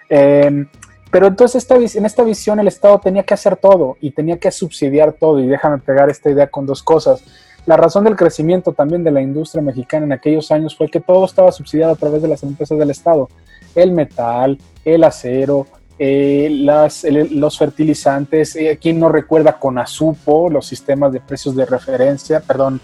Eh, 0.09 0.65
pero 1.11 1.27
entonces 1.27 1.63
esta, 1.63 1.75
en 1.75 2.05
esta 2.05 2.23
visión 2.23 2.59
el 2.59 2.67
Estado 2.67 2.99
tenía 2.99 3.23
que 3.23 3.33
hacer 3.33 3.57
todo 3.57 3.97
y 3.99 4.11
tenía 4.11 4.37
que 4.37 4.51
subsidiar 4.51 5.13
todo. 5.13 5.39
Y 5.39 5.47
déjame 5.47 5.79
pegar 5.79 6.09
esta 6.09 6.29
idea 6.29 6.47
con 6.47 6.65
dos 6.65 6.83
cosas. 6.83 7.23
La 7.65 7.77
razón 7.77 8.03
del 8.03 8.15
crecimiento 8.15 8.73
también 8.73 9.03
de 9.03 9.11
la 9.11 9.21
industria 9.21 9.61
mexicana 9.61 10.05
en 10.05 10.11
aquellos 10.11 10.51
años 10.51 10.75
fue 10.75 10.89
que 10.89 10.99
todo 10.99 11.25
estaba 11.25 11.51
subsidiado 11.51 11.93
a 11.93 11.95
través 11.95 12.21
de 12.21 12.27
las 12.27 12.43
empresas 12.43 12.77
del 12.77 12.91
Estado. 12.91 13.29
El 13.75 13.91
metal, 13.91 14.57
el 14.85 15.03
acero, 15.03 15.67
eh, 15.97 16.47
las, 16.49 17.03
los 17.03 17.57
fertilizantes, 17.57 18.55
eh, 18.55 18.79
¿quién 18.81 18.99
no 18.99 19.09
recuerda 19.09 19.59
con 19.59 19.77
Azupo 19.77 20.49
los 20.49 20.65
sistemas 20.65 21.11
de 21.11 21.19
precios 21.19 21.55
de 21.55 21.65
referencia, 21.65 22.39
perdón, 22.39 22.79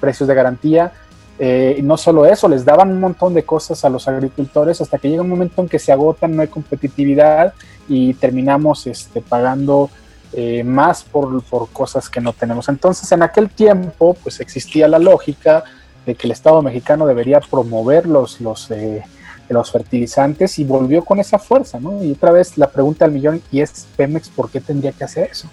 precios 0.00 0.28
de 0.28 0.34
garantía? 0.34 0.92
Eh, 1.38 1.80
no 1.82 1.96
solo 1.96 2.24
eso, 2.24 2.48
les 2.48 2.64
daban 2.64 2.90
un 2.90 3.00
montón 3.00 3.34
de 3.34 3.44
cosas 3.44 3.84
a 3.84 3.90
los 3.90 4.08
agricultores 4.08 4.80
hasta 4.80 4.98
que 4.98 5.10
llega 5.10 5.22
un 5.22 5.28
momento 5.28 5.60
en 5.60 5.68
que 5.68 5.78
se 5.78 5.92
agotan, 5.92 6.34
no 6.34 6.42
hay 6.42 6.48
competitividad 6.48 7.52
y 7.88 8.14
terminamos 8.14 8.86
este, 8.86 9.20
pagando 9.20 9.90
eh, 10.32 10.64
más 10.64 11.04
por, 11.04 11.42
cosas 11.72 12.08
que 12.08 12.20
no 12.20 12.32
tenemos. 12.32 12.68
Entonces, 12.68 13.10
en 13.12 13.22
aquel 13.22 13.50
tiempo, 13.50 14.16
pues 14.22 14.40
existía 14.40 14.88
la 14.88 14.98
lógica 14.98 15.64
de 16.06 16.14
que 16.14 16.26
el 16.26 16.32
Estado 16.32 16.62
mexicano 16.62 17.06
debería 17.06 17.40
promover 17.40 18.06
los, 18.06 18.40
los, 18.40 18.70
eh, 18.70 19.02
los 19.48 19.70
fertilizantes 19.70 20.58
y 20.58 20.64
volvió 20.64 21.04
con 21.04 21.20
esa 21.20 21.38
fuerza, 21.38 21.78
¿no? 21.80 22.02
Y 22.02 22.12
otra 22.12 22.32
vez 22.32 22.56
la 22.56 22.70
pregunta 22.70 23.04
del 23.04 23.14
millón, 23.14 23.42
¿y 23.52 23.60
es 23.60 23.86
Pemex 23.96 24.28
por 24.30 24.50
qué 24.50 24.60
tendría 24.60 24.92
que 24.92 25.04
hacer 25.04 25.28
eso? 25.30 25.48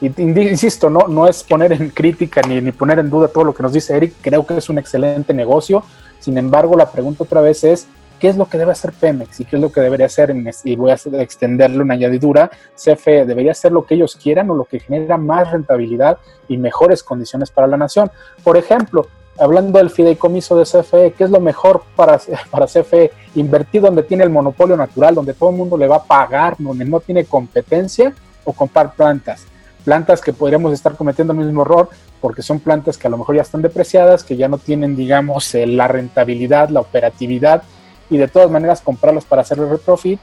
Insisto, 0.00 0.90
no, 0.90 1.08
no 1.08 1.26
es 1.26 1.42
poner 1.42 1.72
en 1.72 1.90
crítica 1.90 2.42
ni, 2.42 2.60
ni, 2.60 2.72
poner 2.72 2.98
en 2.98 3.08
duda 3.08 3.28
todo 3.28 3.44
lo 3.44 3.54
que 3.54 3.62
nos 3.62 3.72
dice 3.72 3.96
Eric, 3.96 4.14
creo 4.20 4.46
que 4.46 4.56
es 4.56 4.68
un 4.68 4.78
excelente 4.78 5.32
negocio. 5.32 5.82
Sin 6.18 6.36
embargo, 6.38 6.76
la 6.76 6.90
pregunta 6.90 7.24
otra 7.24 7.40
vez 7.40 7.64
es, 7.64 7.86
¿qué 8.18 8.28
es 8.28 8.36
lo 8.36 8.46
que 8.46 8.58
debe 8.58 8.72
hacer 8.72 8.92
Pemex 8.92 9.40
y 9.40 9.44
qué 9.44 9.56
es 9.56 9.62
lo 9.62 9.72
que 9.72 9.80
debería 9.80 10.06
hacer? 10.06 10.34
y 10.64 10.76
voy 10.76 10.90
a 10.90 10.98
extenderle 11.22 11.82
una 11.82 11.94
añadidura, 11.94 12.50
CFE 12.74 13.24
debería 13.24 13.52
hacer 13.52 13.72
lo 13.72 13.86
que 13.86 13.94
ellos 13.94 14.16
quieran 14.16 14.50
o 14.50 14.54
lo 14.54 14.64
que 14.64 14.80
genera 14.80 15.16
más 15.16 15.50
rentabilidad 15.50 16.18
y 16.48 16.58
mejores 16.58 17.02
condiciones 17.02 17.50
para 17.50 17.66
la 17.66 17.76
nación. 17.76 18.10
Por 18.44 18.56
ejemplo, 18.56 19.06
hablando 19.38 19.78
del 19.78 19.90
fideicomiso 19.90 20.58
de 20.58 20.64
CFE, 20.64 21.12
¿qué 21.12 21.24
es 21.24 21.30
lo 21.30 21.40
mejor 21.40 21.82
para, 21.94 22.20
para 22.50 22.66
CFE? 22.66 23.12
Invertir 23.34 23.80
donde 23.80 24.02
tiene 24.02 24.24
el 24.24 24.30
monopolio 24.30 24.76
natural, 24.76 25.14
donde 25.14 25.32
todo 25.34 25.50
el 25.50 25.56
mundo 25.56 25.76
le 25.76 25.88
va 25.88 25.96
a 25.96 26.04
pagar, 26.04 26.56
donde 26.58 26.84
no 26.84 27.00
tiene 27.00 27.24
competencia 27.24 28.12
o 28.44 28.52
comprar 28.52 28.94
plantas 28.94 29.46
plantas 29.86 30.20
que 30.20 30.32
podríamos 30.32 30.72
estar 30.72 30.96
cometiendo 30.96 31.32
el 31.32 31.38
mismo 31.38 31.62
error 31.62 31.88
porque 32.20 32.42
son 32.42 32.58
plantas 32.58 32.98
que 32.98 33.06
a 33.06 33.10
lo 33.10 33.18
mejor 33.18 33.36
ya 33.36 33.42
están 33.42 33.62
depreciadas, 33.62 34.24
que 34.24 34.36
ya 34.36 34.48
no 34.48 34.58
tienen, 34.58 34.96
digamos, 34.96 35.54
eh, 35.54 35.64
la 35.64 35.86
rentabilidad, 35.86 36.70
la 36.70 36.80
operatividad 36.80 37.62
y 38.10 38.16
de 38.16 38.26
todas 38.26 38.50
maneras 38.50 38.80
comprarlas 38.80 39.24
para 39.24 39.42
hacer 39.42 39.58
el 39.58 39.70
retrofit 39.70 40.18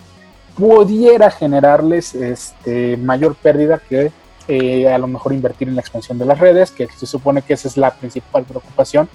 pudiera 0.58 1.32
generarles 1.32 2.14
este, 2.14 2.98
mayor 2.98 3.36
pérdida 3.36 3.80
que 3.80 4.12
eh, 4.50 4.90
a 4.90 4.98
lo 4.98 5.08
mejor 5.08 5.32
invertir 5.32 5.70
en 5.70 5.76
la 5.76 5.82
expansión 5.82 6.20
de 6.20 6.26
las 6.26 6.40
redes, 6.40 6.70
que 6.70 6.88
se 6.88 7.08
supone 7.08 7.42
que 7.42 7.54
esa 7.54 7.70
es 7.70 7.78
la 7.78 7.92
principal 7.92 8.44
preocupación 8.44 9.08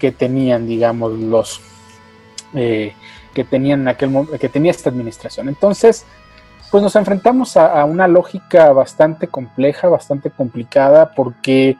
que 0.00 0.10
tenían, 0.10 0.66
digamos, 0.66 1.12
los 1.12 1.60
eh, 2.54 2.94
que 3.34 3.44
tenían 3.44 3.86
aquel 3.88 4.10
que 4.40 4.48
tenía 4.48 4.70
esta 4.70 4.88
administración. 4.88 5.50
Entonces, 5.50 6.06
pues 6.72 6.82
nos 6.82 6.96
enfrentamos 6.96 7.58
a, 7.58 7.84
una 7.84 8.08
lógica 8.08 8.72
bastante 8.72 9.28
compleja, 9.28 9.88
bastante 9.88 10.30
complicada, 10.30 11.12
porque 11.14 11.76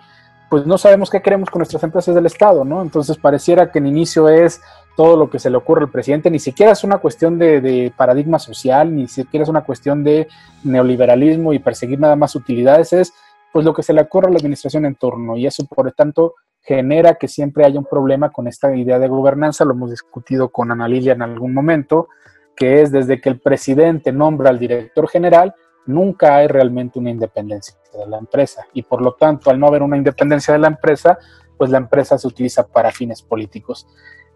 pues 0.50 0.66
no 0.66 0.76
sabemos 0.76 1.08
qué 1.08 1.22
queremos 1.22 1.48
con 1.48 1.60
nuestras 1.60 1.82
empresas 1.82 2.14
del 2.14 2.26
Estado, 2.26 2.62
¿no? 2.62 2.82
Entonces 2.82 3.16
pareciera 3.16 3.72
que 3.72 3.78
en 3.78 3.86
inicio 3.86 4.28
es 4.28 4.60
todo 4.94 5.16
lo 5.16 5.30
que 5.30 5.38
se 5.38 5.48
le 5.48 5.56
ocurre 5.56 5.84
al 5.84 5.90
presidente, 5.90 6.30
ni 6.30 6.38
siquiera 6.38 6.72
es 6.72 6.84
una 6.84 6.98
cuestión 6.98 7.38
de, 7.38 7.90
paradigma 7.96 8.38
social, 8.38 8.94
ni 8.94 9.08
siquiera 9.08 9.44
es 9.44 9.48
una 9.48 9.62
cuestión 9.62 10.04
de 10.04 10.28
neoliberalismo 10.62 11.54
y 11.54 11.58
perseguir 11.58 11.98
nada 11.98 12.14
más 12.14 12.36
utilidades, 12.36 12.92
es 12.92 13.14
pues 13.50 13.64
lo 13.64 13.72
que 13.72 13.82
se 13.82 13.94
le 13.94 14.02
ocurre 14.02 14.28
a 14.28 14.30
la 14.30 14.36
administración 14.36 14.84
en 14.84 14.96
turno 14.96 15.38
y 15.38 15.46
eso 15.46 15.64
por 15.64 15.90
tanto 15.92 16.34
genera 16.60 17.14
que 17.14 17.28
siempre 17.28 17.64
haya 17.64 17.78
un 17.78 17.86
problema 17.86 18.28
con 18.28 18.46
esta 18.46 18.76
idea 18.76 18.98
de 18.98 19.08
gobernanza, 19.08 19.64
lo 19.64 19.72
hemos 19.72 19.90
discutido 19.90 20.50
con 20.50 20.70
Ana 20.70 20.86
Lilia 20.86 21.14
en 21.14 21.22
algún 21.22 21.54
momento, 21.54 22.08
que 22.56 22.82
es 22.82 22.92
desde 22.92 23.20
que 23.20 23.28
el 23.28 23.40
presidente 23.40 24.12
nombra 24.12 24.50
al 24.50 24.58
director 24.58 25.08
general, 25.08 25.54
nunca 25.86 26.36
hay 26.36 26.46
realmente 26.46 26.98
una 26.98 27.10
independencia 27.10 27.76
de 27.92 28.06
la 28.06 28.18
empresa. 28.18 28.66
Y 28.72 28.82
por 28.82 29.02
lo 29.02 29.14
tanto, 29.14 29.50
al 29.50 29.58
no 29.58 29.66
haber 29.66 29.82
una 29.82 29.96
independencia 29.96 30.52
de 30.52 30.60
la 30.60 30.68
empresa, 30.68 31.18
pues 31.56 31.70
la 31.70 31.78
empresa 31.78 32.18
se 32.18 32.26
utiliza 32.26 32.66
para 32.66 32.90
fines 32.90 33.22
políticos. 33.22 33.86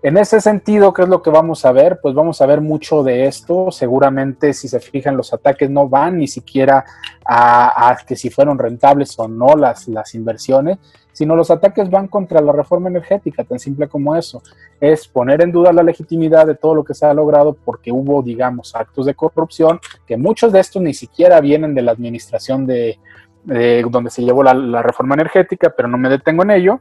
En 0.03 0.19
ese 0.19 0.41
sentido, 0.41 0.93
¿qué 0.93 1.03
es 1.03 1.09
lo 1.09 1.23
que 1.23 1.31
vamos 1.31 1.65
a 1.65 1.73
ver? 1.73 1.99
Pues 2.01 2.15
vamos 2.15 2.41
a 2.41 2.47
ver 2.47 2.61
mucho 2.61 3.03
de 3.03 3.27
esto. 3.27 3.71
Seguramente, 3.71 4.53
si 4.53 4.69
se 4.69 4.79
fijan, 4.79 5.17
los 5.17 5.33
ataques 5.33 5.71
no 5.71 5.89
van 5.89 6.19
ni 6.19 6.29
siquiera 6.29 6.85
a, 7.25 7.97
que 8.07 8.15
si 8.15 8.31
fueron 8.31 8.59
rentables 8.59 9.19
o 9.19 9.27
no 9.27 9.57
las, 9.57 9.89
las 9.89 10.15
inversiones, 10.15 10.79
sino 11.17 11.35
los 11.35 11.51
ataques 11.51 11.89
van 11.89 12.09
contra 12.09 12.43
la 12.43 12.53
reforma 12.53 12.91
energética, 12.91 13.43
tan 13.43 13.59
simple 13.59 13.89
como 13.89 14.15
eso. 14.15 14.43
Es 14.79 15.09
poner 15.09 15.41
en 15.41 15.51
duda 15.51 15.73
la 15.73 15.83
legitimidad 15.83 16.47
de 16.47 16.57
todo 16.57 16.75
lo 16.75 16.85
que 16.85 16.93
se 16.93 17.07
ha 17.07 17.15
logrado 17.15 17.57
porque 17.65 17.91
hubo, 17.91 18.23
digamos, 18.23 18.77
actos 18.77 19.07
de 19.07 19.15
corrupción, 19.15 19.81
que 20.07 20.19
muchos 20.19 20.53
de 20.53 20.61
estos 20.61 20.83
ni 20.83 20.93
siquiera 20.93 21.41
vienen 21.41 21.75
de 21.75 21.81
la 21.81 21.93
administración 21.93 22.67
de, 22.67 22.99
donde 23.45 24.11
se 24.11 24.25
llevó 24.25 24.43
la, 24.43 24.83
reforma 24.83 25.15
energética, 25.15 25.73
pero 25.75 25.89
no 25.89 25.97
me 25.97 26.11
detengo 26.11 26.43
en 26.43 26.51
ello. 26.51 26.81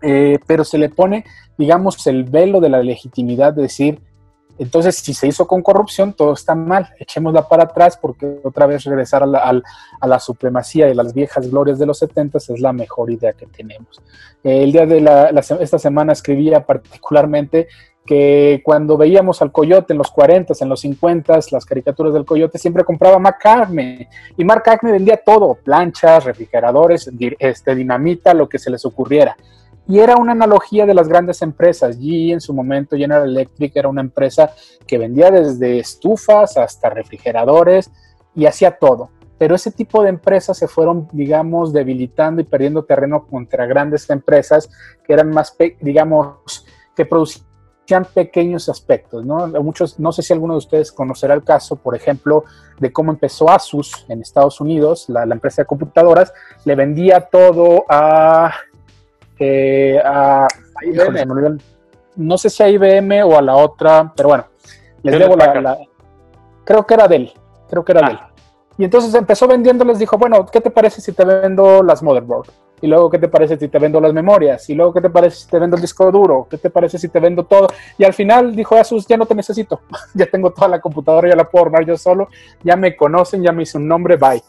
Eh, 0.00 0.38
pero 0.46 0.62
se 0.62 0.78
le 0.78 0.88
pone, 0.88 1.24
digamos, 1.58 2.06
el 2.06 2.22
velo 2.22 2.60
de 2.60 2.68
la 2.68 2.84
legitimidad 2.84 3.52
de 3.52 3.62
decir, 3.62 3.98
entonces, 4.60 4.96
si 4.96 5.14
se 5.14 5.26
hizo 5.26 5.46
con 5.46 5.62
corrupción, 5.62 6.12
todo 6.12 6.34
está 6.34 6.54
mal. 6.54 6.90
Echémosla 6.98 7.48
para 7.48 7.62
atrás 7.62 7.96
porque 7.96 8.40
otra 8.44 8.66
vez 8.66 8.84
regresar 8.84 9.22
a 9.22 10.06
la, 10.06 10.20
supremacía 10.20 10.90
y 10.90 10.94
las 10.94 11.14
viejas 11.14 11.50
glorias 11.50 11.78
de 11.78 11.86
los 11.86 11.98
70 11.98 12.36
es 12.36 12.60
la 12.60 12.74
mejor 12.74 13.10
idea 13.10 13.32
que 13.32 13.46
tenemos. 13.46 14.02
el 14.44 14.70
día 14.70 14.84
de 14.84 15.00
la, 15.00 15.30
esta 15.30 15.78
semana 15.78 16.12
escribía 16.12 16.66
particularmente 16.66 17.68
que 18.04 18.60
cuando 18.62 18.98
veíamos 18.98 19.40
al 19.40 19.50
coyote 19.50 19.94
en 19.94 19.98
los 19.98 20.10
40, 20.10 20.52
en 20.60 20.68
los 20.68 20.80
50, 20.80 21.40
las 21.52 21.64
caricaturas 21.64 22.12
del 22.12 22.26
coyote, 22.26 22.58
siempre 22.58 22.84
compraba 22.84 23.18
Acme. 23.42 24.10
Y 24.36 24.44
Acme 24.50 24.92
vendía 24.92 25.22
todo, 25.24 25.54
planchas, 25.54 26.24
refrigeradores, 26.24 27.10
este, 27.38 27.74
dinamita, 27.74 28.34
lo 28.34 28.46
que 28.46 28.58
se 28.58 28.68
les 28.68 28.84
ocurriera. 28.84 29.38
Y 29.90 29.98
era 29.98 30.14
una 30.14 30.30
analogía 30.30 30.86
de 30.86 30.94
las 30.94 31.08
grandes 31.08 31.42
empresas. 31.42 31.98
GE 31.98 32.30
en 32.30 32.40
su 32.40 32.54
momento, 32.54 32.96
General 32.96 33.28
Electric, 33.28 33.74
era 33.74 33.88
una 33.88 34.02
empresa 34.02 34.52
que 34.86 34.98
vendía 34.98 35.32
desde 35.32 35.80
estufas 35.80 36.56
hasta 36.56 36.90
refrigeradores 36.90 37.90
y 38.36 38.46
hacía 38.46 38.78
todo. 38.78 39.10
Pero 39.36 39.56
ese 39.56 39.72
tipo 39.72 40.04
de 40.04 40.10
empresas 40.10 40.56
se 40.56 40.68
fueron, 40.68 41.08
digamos, 41.10 41.72
debilitando 41.72 42.40
y 42.40 42.44
perdiendo 42.44 42.84
terreno 42.84 43.26
contra 43.26 43.66
grandes 43.66 44.08
empresas 44.10 44.70
que 45.04 45.12
eran 45.12 45.30
más, 45.30 45.56
digamos, 45.80 46.64
que 46.94 47.04
producían 47.04 48.04
pequeños 48.14 48.68
aspectos, 48.68 49.26
¿no? 49.26 49.44
Muchos, 49.60 49.98
no 49.98 50.12
sé 50.12 50.22
si 50.22 50.32
alguno 50.32 50.54
de 50.54 50.58
ustedes 50.58 50.92
conocerá 50.92 51.34
el 51.34 51.42
caso, 51.42 51.74
por 51.74 51.96
ejemplo, 51.96 52.44
de 52.78 52.92
cómo 52.92 53.10
empezó 53.10 53.50
Asus 53.50 54.06
en 54.08 54.20
Estados 54.20 54.60
Unidos, 54.60 55.06
la 55.08 55.24
empresa 55.24 55.62
de 55.62 55.66
computadoras, 55.66 56.32
le 56.64 56.76
vendía 56.76 57.22
todo 57.22 57.86
a 57.88 58.52
eh, 59.40 59.98
a, 60.04 60.46
no 62.16 62.38
sé 62.38 62.50
si 62.50 62.62
a 62.62 62.68
IBM 62.68 63.22
o 63.24 63.38
a 63.38 63.42
la 63.42 63.56
otra, 63.56 64.12
pero 64.14 64.28
bueno, 64.28 64.44
les 65.02 65.18
debo 65.18 65.34
la, 65.34 65.78
creo 66.64 66.86
que 66.86 66.94
era 66.94 67.08
de 67.08 67.16
él, 67.16 67.32
creo 67.68 67.84
que 67.84 67.92
era. 67.92 68.06
Ah. 68.06 68.30
Y 68.76 68.84
entonces 68.84 69.14
empezó 69.14 69.46
vendiendo, 69.46 69.84
les 69.84 69.98
dijo, 69.98 70.16
bueno, 70.16 70.46
¿qué 70.46 70.60
te 70.60 70.70
parece 70.70 71.00
si 71.00 71.12
te 71.12 71.24
vendo 71.24 71.82
las 71.82 72.02
motherboard? 72.02 72.48
Y 72.82 72.86
luego, 72.86 73.10
¿qué 73.10 73.18
te 73.18 73.28
parece 73.28 73.58
si 73.58 73.68
te 73.68 73.78
vendo 73.78 74.00
las 74.00 74.12
memorias? 74.12 74.68
Y 74.70 74.74
luego, 74.74 74.92
¿qué 74.92 75.02
te 75.02 75.10
parece 75.10 75.36
si 75.36 75.48
te 75.48 75.58
vendo 75.58 75.76
el 75.76 75.82
disco 75.82 76.10
duro? 76.10 76.46
¿Qué 76.48 76.56
te 76.56 76.70
parece 76.70 76.98
si 76.98 77.08
te 77.08 77.20
vendo 77.20 77.44
todo? 77.44 77.68
Y 77.98 78.04
al 78.04 78.14
final 78.14 78.56
dijo 78.56 78.76
Asus, 78.76 79.06
ya 79.06 79.16
no 79.16 79.26
te 79.26 79.34
necesito. 79.34 79.80
ya 80.14 80.26
tengo 80.26 80.50
toda 80.50 80.68
la 80.68 80.80
computadora, 80.80 81.28
ya 81.28 81.36
la 81.36 81.48
puedo 81.48 81.66
armar 81.66 81.84
yo 81.84 81.96
solo. 81.96 82.28
Ya 82.62 82.76
me 82.76 82.96
conocen, 82.96 83.42
ya 83.42 83.52
me 83.52 83.64
hice 83.64 83.76
un 83.76 83.86
nombre, 83.86 84.16
bye. 84.16 84.42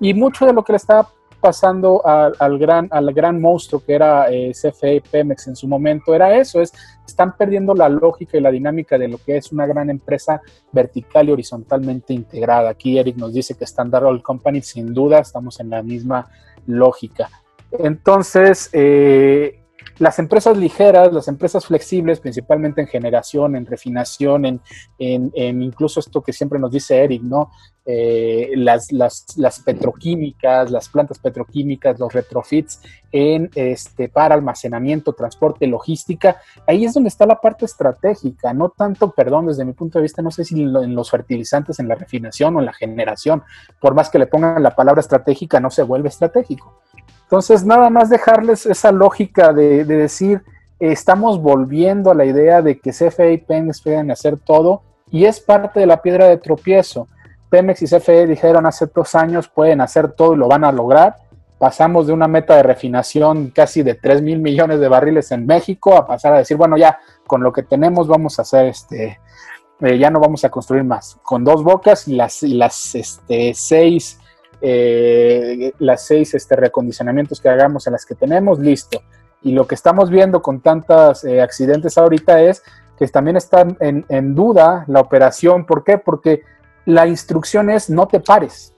Y 0.00 0.14
mucho 0.14 0.46
de 0.46 0.52
lo 0.52 0.64
que 0.64 0.72
le 0.72 0.76
estaba 0.76 1.08
pasando 1.40 2.02
al, 2.04 2.58
gran, 2.58 2.88
al 2.90 3.12
gran 3.12 3.40
monstruo 3.40 3.82
que 3.84 3.94
era 3.94 4.30
eh, 4.30 4.52
CFE 4.52 5.02
Pemex 5.10 5.46
en 5.46 5.56
su 5.56 5.68
momento 5.68 6.14
era 6.14 6.36
eso, 6.36 6.60
es, 6.60 6.72
están 7.06 7.36
perdiendo 7.36 7.74
la 7.74 7.88
lógica 7.88 8.36
y 8.36 8.40
la 8.40 8.50
dinámica 8.50 8.98
de 8.98 9.08
lo 9.08 9.18
que 9.18 9.36
es 9.36 9.52
una 9.52 9.66
gran 9.66 9.90
empresa 9.90 10.40
vertical 10.72 11.28
y 11.28 11.32
horizontalmente 11.32 12.12
integrada. 12.12 12.70
Aquí 12.70 12.98
Eric 12.98 13.16
nos 13.16 13.32
dice 13.32 13.54
que 13.54 13.64
Standard 13.64 14.04
Oil 14.04 14.22
Company, 14.22 14.60
sin 14.62 14.92
duda, 14.92 15.20
estamos 15.20 15.58
en 15.60 15.70
la 15.70 15.82
misma 15.82 16.28
lógica. 16.66 17.30
Entonces, 17.70 18.70
eh, 18.72 19.57
las 19.98 20.18
empresas 20.18 20.56
ligeras, 20.56 21.12
las 21.12 21.28
empresas 21.28 21.66
flexibles, 21.66 22.20
principalmente 22.20 22.80
en 22.80 22.86
generación, 22.86 23.56
en 23.56 23.66
refinación, 23.66 24.44
en, 24.44 24.60
en, 24.98 25.62
incluso 25.62 26.00
esto 26.00 26.22
que 26.22 26.32
siempre 26.32 26.58
nos 26.58 26.70
dice 26.70 27.02
Eric, 27.02 27.22
¿no? 27.22 27.50
Eh, 27.90 28.50
las, 28.54 28.92
las, 28.92 29.24
las, 29.38 29.60
petroquímicas, 29.60 30.70
las 30.70 30.90
plantas 30.90 31.18
petroquímicas, 31.18 31.98
los 31.98 32.12
retrofits 32.12 32.82
en, 33.10 33.48
este, 33.54 34.10
para 34.10 34.34
almacenamiento, 34.34 35.14
transporte, 35.14 35.66
logística, 35.66 36.36
ahí 36.66 36.84
es 36.84 36.92
donde 36.92 37.08
está 37.08 37.24
la 37.24 37.40
parte 37.40 37.64
estratégica, 37.64 38.52
no 38.52 38.68
tanto, 38.68 39.12
perdón, 39.12 39.46
desde 39.46 39.64
mi 39.64 39.72
punto 39.72 39.98
de 39.98 40.02
vista, 40.02 40.20
no 40.20 40.30
sé 40.30 40.44
si 40.44 40.60
en 40.60 40.94
los 40.94 41.10
fertilizantes, 41.10 41.78
en 41.78 41.88
la 41.88 41.94
refinación 41.94 42.56
o 42.56 42.60
en 42.60 42.66
la 42.66 42.74
generación, 42.74 43.42
por 43.80 43.94
más 43.94 44.10
que 44.10 44.18
le 44.18 44.26
pongan 44.26 44.62
la 44.62 44.76
palabra 44.76 45.00
estratégica, 45.00 45.58
no 45.58 45.70
se 45.70 45.82
vuelve 45.82 46.10
estratégico. 46.10 46.82
Entonces, 47.28 47.62
nada 47.62 47.90
más 47.90 48.08
dejarles 48.08 48.64
esa 48.64 48.90
lógica 48.90 49.52
de, 49.52 49.84
decir, 49.84 50.42
estamos 50.80 51.42
volviendo 51.42 52.10
a 52.10 52.14
la 52.14 52.24
idea 52.24 52.62
de 52.62 52.78
que 52.78 52.90
CFE 52.90 53.34
y 53.34 53.36
Pemex 53.36 53.82
pueden 53.82 54.10
hacer 54.10 54.38
todo 54.38 54.80
y 55.10 55.26
es 55.26 55.38
parte 55.38 55.80
de 55.80 55.84
la 55.84 56.00
piedra 56.00 56.26
de 56.26 56.38
tropiezo. 56.38 57.06
Pemex 57.50 57.82
y 57.82 57.86
CFE 57.86 58.26
dijeron 58.26 58.64
hace 58.64 58.86
dos 58.86 59.14
años 59.14 59.46
pueden 59.46 59.82
hacer 59.82 60.12
todo 60.12 60.32
y 60.32 60.38
lo 60.38 60.48
van 60.48 60.64
a 60.64 60.72
lograr. 60.72 61.16
Pasamos 61.58 62.06
de 62.06 62.14
una 62.14 62.28
meta 62.28 62.56
de 62.56 62.62
refinación 62.62 63.52
casi 63.54 63.82
de 63.82 63.94
3 63.94 64.22
mil 64.22 64.38
millones 64.38 64.80
de 64.80 64.88
barriles 64.88 65.30
en 65.30 65.44
México 65.44 65.98
a 65.98 66.06
pasar 66.06 66.32
a 66.32 66.38
decir, 66.38 66.56
bueno, 66.56 66.78
ya 66.78 66.98
con 67.26 67.42
lo 67.42 67.52
que 67.52 67.62
tenemos 67.62 68.08
vamos 68.08 68.38
a 68.38 68.42
hacer 68.42 68.68
este, 68.68 69.20
eh, 69.80 69.98
ya 69.98 70.10
no 70.10 70.18
vamos 70.18 70.46
a 70.46 70.48
construir 70.48 70.84
más. 70.84 71.18
Con 71.22 71.44
dos 71.44 71.62
bocas 71.62 72.08
y 72.08 72.16
las, 72.16 72.42
y 72.42 72.54
las 72.54 72.94
este, 72.94 73.52
seis 73.52 74.18
eh, 74.60 75.72
las 75.78 76.04
seis 76.06 76.34
este, 76.34 76.56
recondicionamientos 76.56 77.40
que 77.40 77.48
hagamos 77.48 77.86
en 77.86 77.92
las 77.92 78.04
que 78.04 78.14
tenemos, 78.14 78.58
listo. 78.58 79.00
Y 79.42 79.52
lo 79.52 79.66
que 79.66 79.76
estamos 79.76 80.10
viendo 80.10 80.42
con 80.42 80.60
tantos 80.60 81.24
eh, 81.24 81.40
accidentes 81.40 81.96
ahorita 81.96 82.40
es 82.42 82.62
que 82.98 83.06
también 83.06 83.36
está 83.36 83.64
en, 83.78 84.34
duda 84.34 84.84
la 84.88 85.00
operación. 85.00 85.64
¿Por 85.64 85.84
qué? 85.84 85.98
Porque 85.98 86.42
la 86.84 87.06
instrucción 87.06 87.70
es 87.70 87.88
no 87.88 88.08
te 88.08 88.18
pares. 88.18 88.74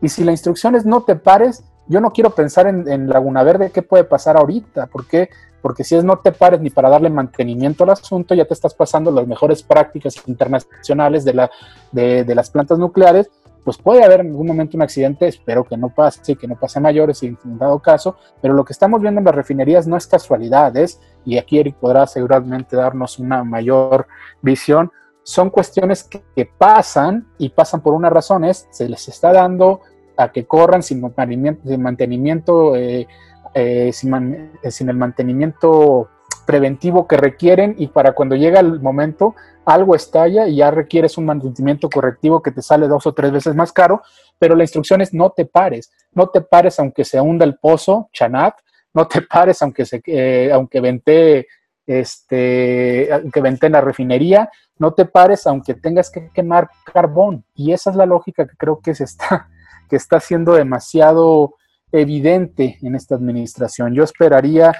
Y 0.00 0.08
si 0.08 0.22
la 0.22 0.30
instrucción 0.30 0.76
es 0.76 0.86
no 0.86 1.02
te 1.02 1.16
pares, 1.16 1.64
yo 1.88 2.00
no 2.00 2.12
quiero 2.12 2.30
pensar 2.30 2.68
en, 2.68 3.08
Laguna 3.08 3.42
Verde 3.42 3.72
qué 3.72 3.82
puede 3.82 4.04
pasar 4.04 4.36
ahorita. 4.36 4.86
¿Por 4.86 5.08
qué? 5.08 5.28
Porque 5.60 5.82
si 5.82 5.96
es 5.96 6.04
no 6.04 6.18
te 6.18 6.30
pares 6.30 6.60
ni 6.60 6.70
para 6.70 6.88
darle 6.88 7.10
mantenimiento 7.10 7.82
al 7.82 7.90
asunto, 7.90 8.36
ya 8.36 8.44
te 8.44 8.54
estás 8.54 8.74
pasando 8.74 9.10
las 9.10 9.26
mejores 9.26 9.64
prácticas 9.64 10.14
internacionales 10.28 11.24
de, 11.24 11.34
la, 11.34 11.50
de 11.90 12.34
las 12.36 12.48
plantas 12.50 12.78
nucleares 12.78 13.28
pues 13.64 13.78
puede 13.78 14.02
haber 14.02 14.20
en 14.20 14.28
algún 14.28 14.46
momento 14.46 14.76
un 14.76 14.82
accidente, 14.82 15.28
espero 15.28 15.64
que 15.64 15.76
no 15.76 15.88
pase, 15.88 16.36
que 16.36 16.48
no 16.48 16.56
pase 16.56 16.80
mayores 16.80 17.22
en 17.22 17.38
dado 17.58 17.78
caso, 17.78 18.16
pero 18.40 18.54
lo 18.54 18.64
que 18.64 18.72
estamos 18.72 19.00
viendo 19.00 19.20
en 19.20 19.24
las 19.24 19.34
refinerías 19.34 19.86
no 19.86 19.96
es 19.96 20.06
casualidad, 20.06 20.76
es, 20.76 21.00
y 21.24 21.38
aquí 21.38 21.58
Eric 21.58 21.76
podrá 21.76 22.06
seguramente 22.06 22.76
darnos 22.76 23.18
una 23.18 23.44
mayor 23.44 24.06
visión, 24.40 24.90
son 25.22 25.50
cuestiones 25.50 26.02
que, 26.04 26.22
pasan 26.58 27.28
y 27.38 27.50
pasan 27.50 27.80
por 27.80 27.94
una 27.94 28.10
razón, 28.10 28.44
es, 28.44 28.66
se 28.70 28.88
les 28.88 29.06
está 29.08 29.32
dando 29.32 29.80
a 30.16 30.32
que 30.32 30.44
corran 30.46 30.82
sin 30.82 31.00
mantenimiento, 31.00 31.68
sin, 31.68 31.82
mantenimiento, 31.82 32.76
eh, 32.76 33.06
eh, 33.54 33.88
eh, 33.88 34.70
sin 34.70 34.88
el 34.88 34.96
mantenimiento 34.96 36.08
preventivo 36.46 37.06
que 37.06 37.16
requieren 37.16 37.74
y 37.78 37.88
para 37.88 38.12
cuando 38.12 38.36
llega 38.36 38.60
el 38.60 38.80
momento 38.80 39.34
algo 39.64 39.94
estalla 39.94 40.48
y 40.48 40.56
ya 40.56 40.70
requieres 40.70 41.16
un 41.18 41.26
mantenimiento 41.26 41.88
correctivo 41.88 42.42
que 42.42 42.50
te 42.50 42.62
sale 42.62 42.88
dos 42.88 43.06
o 43.06 43.12
tres 43.12 43.30
veces 43.30 43.54
más 43.54 43.72
caro, 43.72 44.02
pero 44.38 44.56
la 44.56 44.64
instrucción 44.64 45.00
es 45.00 45.14
no 45.14 45.30
te 45.30 45.44
pares, 45.44 45.92
no 46.12 46.28
te 46.28 46.40
pares 46.40 46.78
aunque 46.80 47.04
se 47.04 47.20
hunda 47.20 47.44
el 47.44 47.56
pozo, 47.56 48.08
Chanat, 48.12 48.54
no 48.94 49.06
te 49.06 49.22
pares 49.30 49.62
aunque 49.62 49.84
se 49.84 50.02
eh, 50.06 50.50
aunque 50.52 50.80
vente 50.80 51.46
este 51.86 53.08
aunque 53.12 53.40
vente 53.40 53.66
en 53.66 53.72
la 53.72 53.80
refinería, 53.80 54.50
no 54.78 54.94
te 54.94 55.04
pares 55.04 55.46
aunque 55.46 55.74
tengas 55.74 56.10
que 56.10 56.30
quemar 56.34 56.68
carbón 56.92 57.44
y 57.54 57.72
esa 57.72 57.90
es 57.90 57.96
la 57.96 58.06
lógica 58.06 58.46
que 58.46 58.56
creo 58.56 58.80
que 58.80 58.94
se 58.94 59.04
está 59.04 59.48
que 59.88 59.96
está 59.96 60.20
siendo 60.20 60.54
demasiado 60.54 61.54
evidente 61.92 62.78
en 62.80 62.94
esta 62.94 63.14
administración. 63.14 63.94
Yo 63.94 64.02
esperaría 64.02 64.72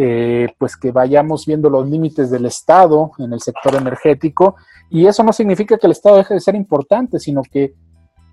eh, 0.00 0.54
pues 0.58 0.76
que 0.76 0.92
vayamos 0.92 1.44
viendo 1.44 1.68
los 1.68 1.90
límites 1.90 2.30
del 2.30 2.46
Estado 2.46 3.10
en 3.18 3.32
el 3.32 3.40
sector 3.40 3.74
energético 3.74 4.54
y 4.88 5.06
eso 5.06 5.24
no 5.24 5.32
significa 5.32 5.76
que 5.76 5.88
el 5.88 5.90
Estado 5.90 6.18
deje 6.18 6.34
de 6.34 6.40
ser 6.40 6.54
importante, 6.54 7.18
sino 7.18 7.42
que 7.42 7.74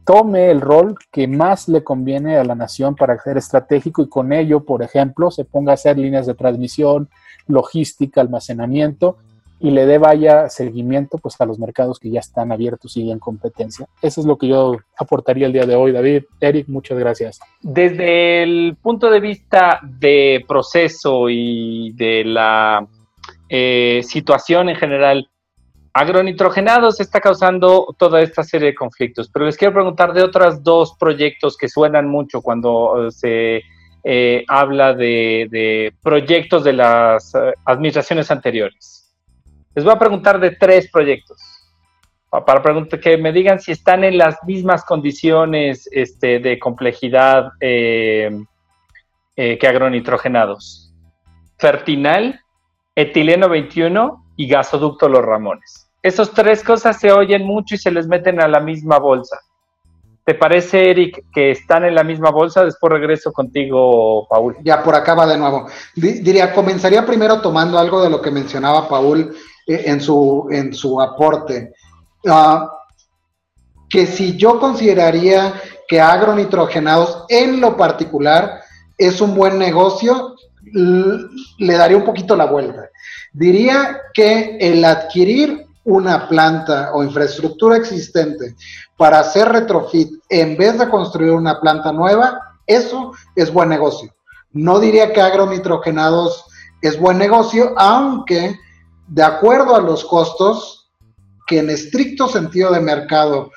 tome 0.05 0.51
el 0.51 0.61
rol 0.61 0.95
que 1.11 1.27
más 1.27 1.67
le 1.67 1.83
conviene 1.83 2.37
a 2.37 2.43
la 2.43 2.53
nación 2.53 2.95
para 2.95 3.19
ser 3.19 3.37
estratégico 3.37 4.03
y 4.03 4.09
con 4.09 4.31
ello, 4.31 4.63
por 4.63 4.83
ejemplo, 4.83 5.31
se 5.31 5.43
ponga 5.43 5.71
a 5.71 5.73
hacer 5.73 5.97
líneas 5.97 6.27
de 6.27 6.35
transmisión, 6.35 7.09
logística, 7.47 8.21
almacenamiento 8.21 9.17
y 9.59 9.71
le 9.71 9.85
dé 9.85 9.97
vaya 9.97 10.49
seguimiento 10.49 11.17
pues 11.17 11.39
a 11.39 11.45
los 11.45 11.59
mercados 11.59 11.99
que 11.99 12.09
ya 12.09 12.19
están 12.19 12.51
abiertos 12.51 12.97
y 12.97 13.09
en 13.09 13.19
competencia. 13.19 13.87
Eso 14.01 14.21
es 14.21 14.27
lo 14.27 14.37
que 14.37 14.47
yo 14.47 14.77
aportaría 14.97 15.47
el 15.47 15.53
día 15.53 15.65
de 15.65 15.75
hoy, 15.75 15.91
David. 15.91 16.23
Eric, 16.39 16.67
muchas 16.67 16.97
gracias. 16.97 17.39
Desde 17.61 18.43
el 18.43 18.77
punto 18.81 19.09
de 19.09 19.19
vista 19.19 19.79
de 19.83 20.43
proceso 20.47 21.29
y 21.29 21.93
de 21.93 22.25
la 22.25 22.85
eh, 23.47 24.01
situación 24.03 24.69
en 24.69 24.75
general, 24.75 25.29
agronitrogenados 25.93 26.99
está 26.99 27.21
causando 27.21 27.95
toda 27.97 28.21
esta 28.21 28.43
serie 28.43 28.69
de 28.69 28.75
conflictos, 28.75 29.29
pero 29.31 29.45
les 29.45 29.55
quiero 29.55 29.73
preguntar 29.73 30.11
de 30.11 30.23
otros 30.23 30.61
dos 30.61 30.95
proyectos 30.99 31.55
que 31.55 31.69
suenan 31.69 32.09
mucho 32.09 32.41
cuando 32.41 33.07
eh, 33.07 33.11
se 33.11 33.61
eh, 34.03 34.43
habla 34.49 34.93
de, 34.93 35.47
de, 35.49 35.93
proyectos 36.03 36.65
de 36.65 36.73
las 36.73 37.33
administraciones 37.65 38.29
anteriores. 38.29 39.04
Les 39.75 39.83
voy 39.83 39.93
a 39.93 39.99
preguntar 39.99 40.39
de 40.39 40.51
tres 40.51 40.89
proyectos. 40.89 41.37
Para 42.29 42.63
preguntar, 42.63 42.99
que 42.99 43.17
me 43.17 43.33
digan 43.33 43.59
si 43.59 43.73
están 43.73 44.03
en 44.05 44.17
las 44.17 44.37
mismas 44.45 44.85
condiciones 44.85 45.87
este, 45.91 46.39
de 46.39 46.57
complejidad 46.59 47.51
eh, 47.59 48.29
eh, 49.35 49.57
que 49.57 49.67
agronitrogenados. 49.67 50.93
Fertinal, 51.57 52.39
etileno 52.95 53.49
21 53.49 54.25
y 54.37 54.47
gasoducto 54.47 55.09
Los 55.09 55.23
Ramones. 55.23 55.89
Esas 56.01 56.31
tres 56.31 56.63
cosas 56.63 56.99
se 56.99 57.11
oyen 57.11 57.45
mucho 57.45 57.75
y 57.75 57.77
se 57.77 57.91
les 57.91 58.07
meten 58.07 58.41
a 58.41 58.47
la 58.47 58.61
misma 58.61 58.97
bolsa. 58.97 59.39
¿Te 60.23 60.35
parece, 60.35 60.89
Eric, 60.89 61.25
que 61.33 61.51
están 61.51 61.83
en 61.85 61.95
la 61.95 62.03
misma 62.03 62.31
bolsa? 62.31 62.65
Después 62.65 62.93
regreso 62.93 63.31
contigo, 63.31 64.25
Paul. 64.27 64.55
Ya, 64.63 64.81
por 64.81 64.95
acá 64.95 65.13
va 65.13 65.27
de 65.27 65.37
nuevo. 65.37 65.67
Diría, 65.95 66.53
comenzaría 66.53 67.05
primero 67.05 67.41
tomando 67.41 67.77
algo 67.77 68.01
de 68.01 68.09
lo 68.09 68.21
que 68.21 68.31
mencionaba 68.31 68.87
Paul 68.87 69.35
en, 69.65 70.01
su, 70.01 70.47
en 70.51 70.73
su 70.73 71.01
aporte. 71.01 71.73
Ah, 72.27 72.71
que 73.89 74.05
si 74.05 74.35
yo 74.35 74.59
consideraría 74.59 75.53
que 75.87 76.01
agronitrogenados 76.01 77.25
en 77.29 77.61
lo 77.61 77.77
particular 77.77 78.61
es 78.97 79.21
un 79.21 79.35
buen 79.35 79.59
negocio, 79.59 80.35
le 80.73 81.73
daría 81.73 81.97
un 81.97 82.05
poquito 82.05 82.35
la 82.35 82.45
vuelta. 82.45 82.89
Diría 83.31 84.01
que 84.13 84.57
el 84.59 84.83
adquirir 84.83 85.65
una 85.83 86.27
planta 86.27 86.91
o 86.93 87.03
infraestructura 87.03 87.77
existente 87.77 88.55
para 88.97 89.19
hacer 89.19 89.49
retrofit 89.49 90.11
en 90.29 90.57
vez 90.57 90.79
de 90.79 90.89
construir 90.89 91.31
una 91.31 91.59
planta 91.59 91.91
nueva, 91.91 92.39
eso 92.65 93.11
es 93.35 93.53
buen 93.53 93.69
negocio. 93.69 94.13
No 94.51 94.79
diría 94.79 95.13
que 95.13 95.21
agronitrogenados 95.21 96.45
es 96.81 96.99
buen 96.99 97.17
negocio, 97.17 97.73
aunque 97.77 98.57
de 99.07 99.23
acuerdo 99.23 99.75
a 99.75 99.81
los 99.81 100.03
costos, 100.05 100.89
que 101.45 101.59
en 101.59 101.69
estricto 101.69 102.27
sentido 102.27 102.71
de 102.71 102.79
mercado 102.79 103.51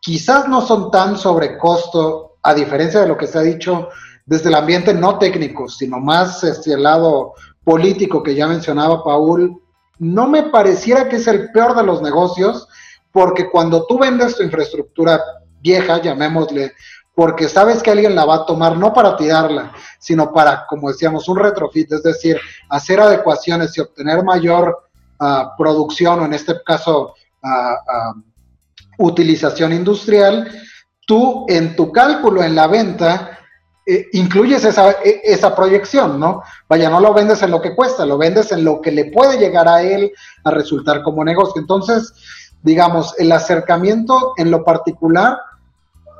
quizás 0.00 0.48
no 0.48 0.60
son 0.60 0.90
tan 0.90 1.18
sobre 1.18 1.58
costo, 1.58 2.36
a 2.42 2.54
diferencia 2.54 3.00
de 3.00 3.08
lo 3.08 3.16
que 3.16 3.26
se 3.26 3.38
ha 3.38 3.42
dicho 3.42 3.88
desde 4.24 4.48
el 4.48 4.54
ambiente 4.54 4.94
no 4.94 5.18
técnico, 5.18 5.68
sino 5.68 5.98
más 5.98 6.42
este, 6.44 6.74
el 6.74 6.82
lado 6.82 7.34
político 7.64 8.22
que 8.22 8.34
ya 8.34 8.46
mencionaba 8.46 9.02
Paul, 9.02 9.60
no 9.98 10.28
me 10.28 10.44
pareciera 10.44 11.08
que 11.08 11.16
es 11.16 11.26
el 11.26 11.50
peor 11.50 11.74
de 11.74 11.82
los 11.82 12.02
negocios, 12.02 12.68
porque 13.10 13.50
cuando 13.50 13.86
tú 13.86 13.98
vendes 13.98 14.36
tu 14.36 14.42
infraestructura 14.42 15.20
vieja, 15.60 16.00
llamémosle, 16.00 16.74
porque 17.14 17.48
sabes 17.48 17.82
que 17.82 17.90
alguien 17.90 18.14
la 18.14 18.26
va 18.26 18.34
a 18.36 18.46
tomar 18.46 18.76
no 18.76 18.92
para 18.92 19.16
tirarla, 19.16 19.72
sino 19.98 20.32
para, 20.32 20.66
como 20.68 20.88
decíamos, 20.88 21.28
un 21.28 21.38
retrofit, 21.38 21.90
es 21.92 22.02
decir, 22.02 22.38
hacer 22.68 23.00
adecuaciones 23.00 23.76
y 23.76 23.80
obtener 23.80 24.22
mayor 24.22 24.85
uh, 25.20 25.56
producción, 25.56 26.20
o 26.20 26.24
en 26.24 26.34
este 26.34 26.54
caso, 26.64 27.14
uh, 27.42 28.20
utilización 28.98 29.72
industrial, 29.72 30.50
tú 31.06 31.46
en 31.48 31.76
tu 31.76 31.92
cálculo 31.92 32.42
en 32.42 32.54
la 32.54 32.66
venta 32.66 33.36
eh, 33.88 34.08
incluyes 34.14 34.64
esa, 34.64 34.90
e, 35.04 35.20
esa, 35.22 35.54
proyección, 35.54 36.18
¿no? 36.18 36.42
Vaya, 36.68 36.90
no 36.90 36.98
lo 36.98 37.14
vendes 37.14 37.40
en 37.42 37.52
lo 37.52 37.60
que 37.60 37.76
cuesta, 37.76 38.04
lo 38.04 38.18
vendes 38.18 38.50
en 38.50 38.64
lo 38.64 38.80
que 38.80 38.90
le 38.90 39.06
puede 39.06 39.38
llegar 39.38 39.68
a 39.68 39.80
él 39.80 40.10
a 40.42 40.50
resultar 40.50 41.02
como 41.02 41.24
negocio. 41.24 41.60
Entonces, 41.60 42.12
digamos, 42.62 43.14
el 43.16 43.30
acercamiento 43.30 44.32
en 44.38 44.50
lo 44.50 44.64
particular 44.64 45.38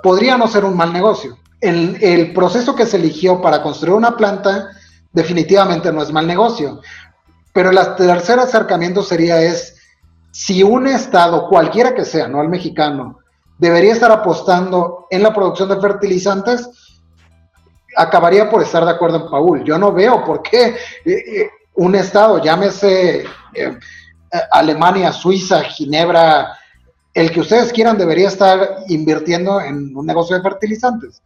podría 0.00 0.38
no 0.38 0.46
ser 0.46 0.64
un 0.64 0.76
mal 0.76 0.92
negocio. 0.92 1.38
El, 1.60 1.98
el 2.00 2.32
proceso 2.32 2.76
que 2.76 2.86
se 2.86 2.98
eligió 2.98 3.42
para 3.42 3.60
construir 3.62 3.94
una 3.94 4.16
planta 4.16 4.68
definitivamente 5.12 5.92
no 5.92 6.02
es 6.02 6.12
mal 6.12 6.26
negocio. 6.26 6.80
Pero 7.56 7.70
el 7.70 7.78
tercer 7.96 8.38
acercamiento 8.38 9.02
sería 9.02 9.40
es 9.40 9.76
si 10.30 10.62
un 10.62 10.86
Estado, 10.86 11.48
cualquiera 11.48 11.94
que 11.94 12.04
sea, 12.04 12.28
no 12.28 12.42
el 12.42 12.50
mexicano, 12.50 13.20
debería 13.56 13.94
estar 13.94 14.12
apostando 14.12 15.06
en 15.08 15.22
la 15.22 15.32
producción 15.32 15.70
de 15.70 15.80
fertilizantes, 15.80 16.68
acabaría 17.96 18.50
por 18.50 18.62
estar 18.62 18.84
de 18.84 18.90
acuerdo 18.90 19.22
en 19.22 19.30
Paul. 19.30 19.64
Yo 19.64 19.78
no 19.78 19.90
veo 19.90 20.22
por 20.22 20.42
qué 20.42 20.66
eh, 20.66 20.76
eh, 21.06 21.50
un 21.76 21.94
Estado, 21.94 22.42
llámese 22.42 23.24
eh, 23.54 23.78
Alemania, 24.50 25.10
Suiza, 25.10 25.62
Ginebra, 25.62 26.58
el 27.14 27.30
que 27.30 27.40
ustedes 27.40 27.72
quieran 27.72 27.96
debería 27.96 28.28
estar 28.28 28.80
invirtiendo 28.88 29.62
en 29.62 29.96
un 29.96 30.04
negocio 30.04 30.36
de 30.36 30.42
fertilizantes. 30.42 31.22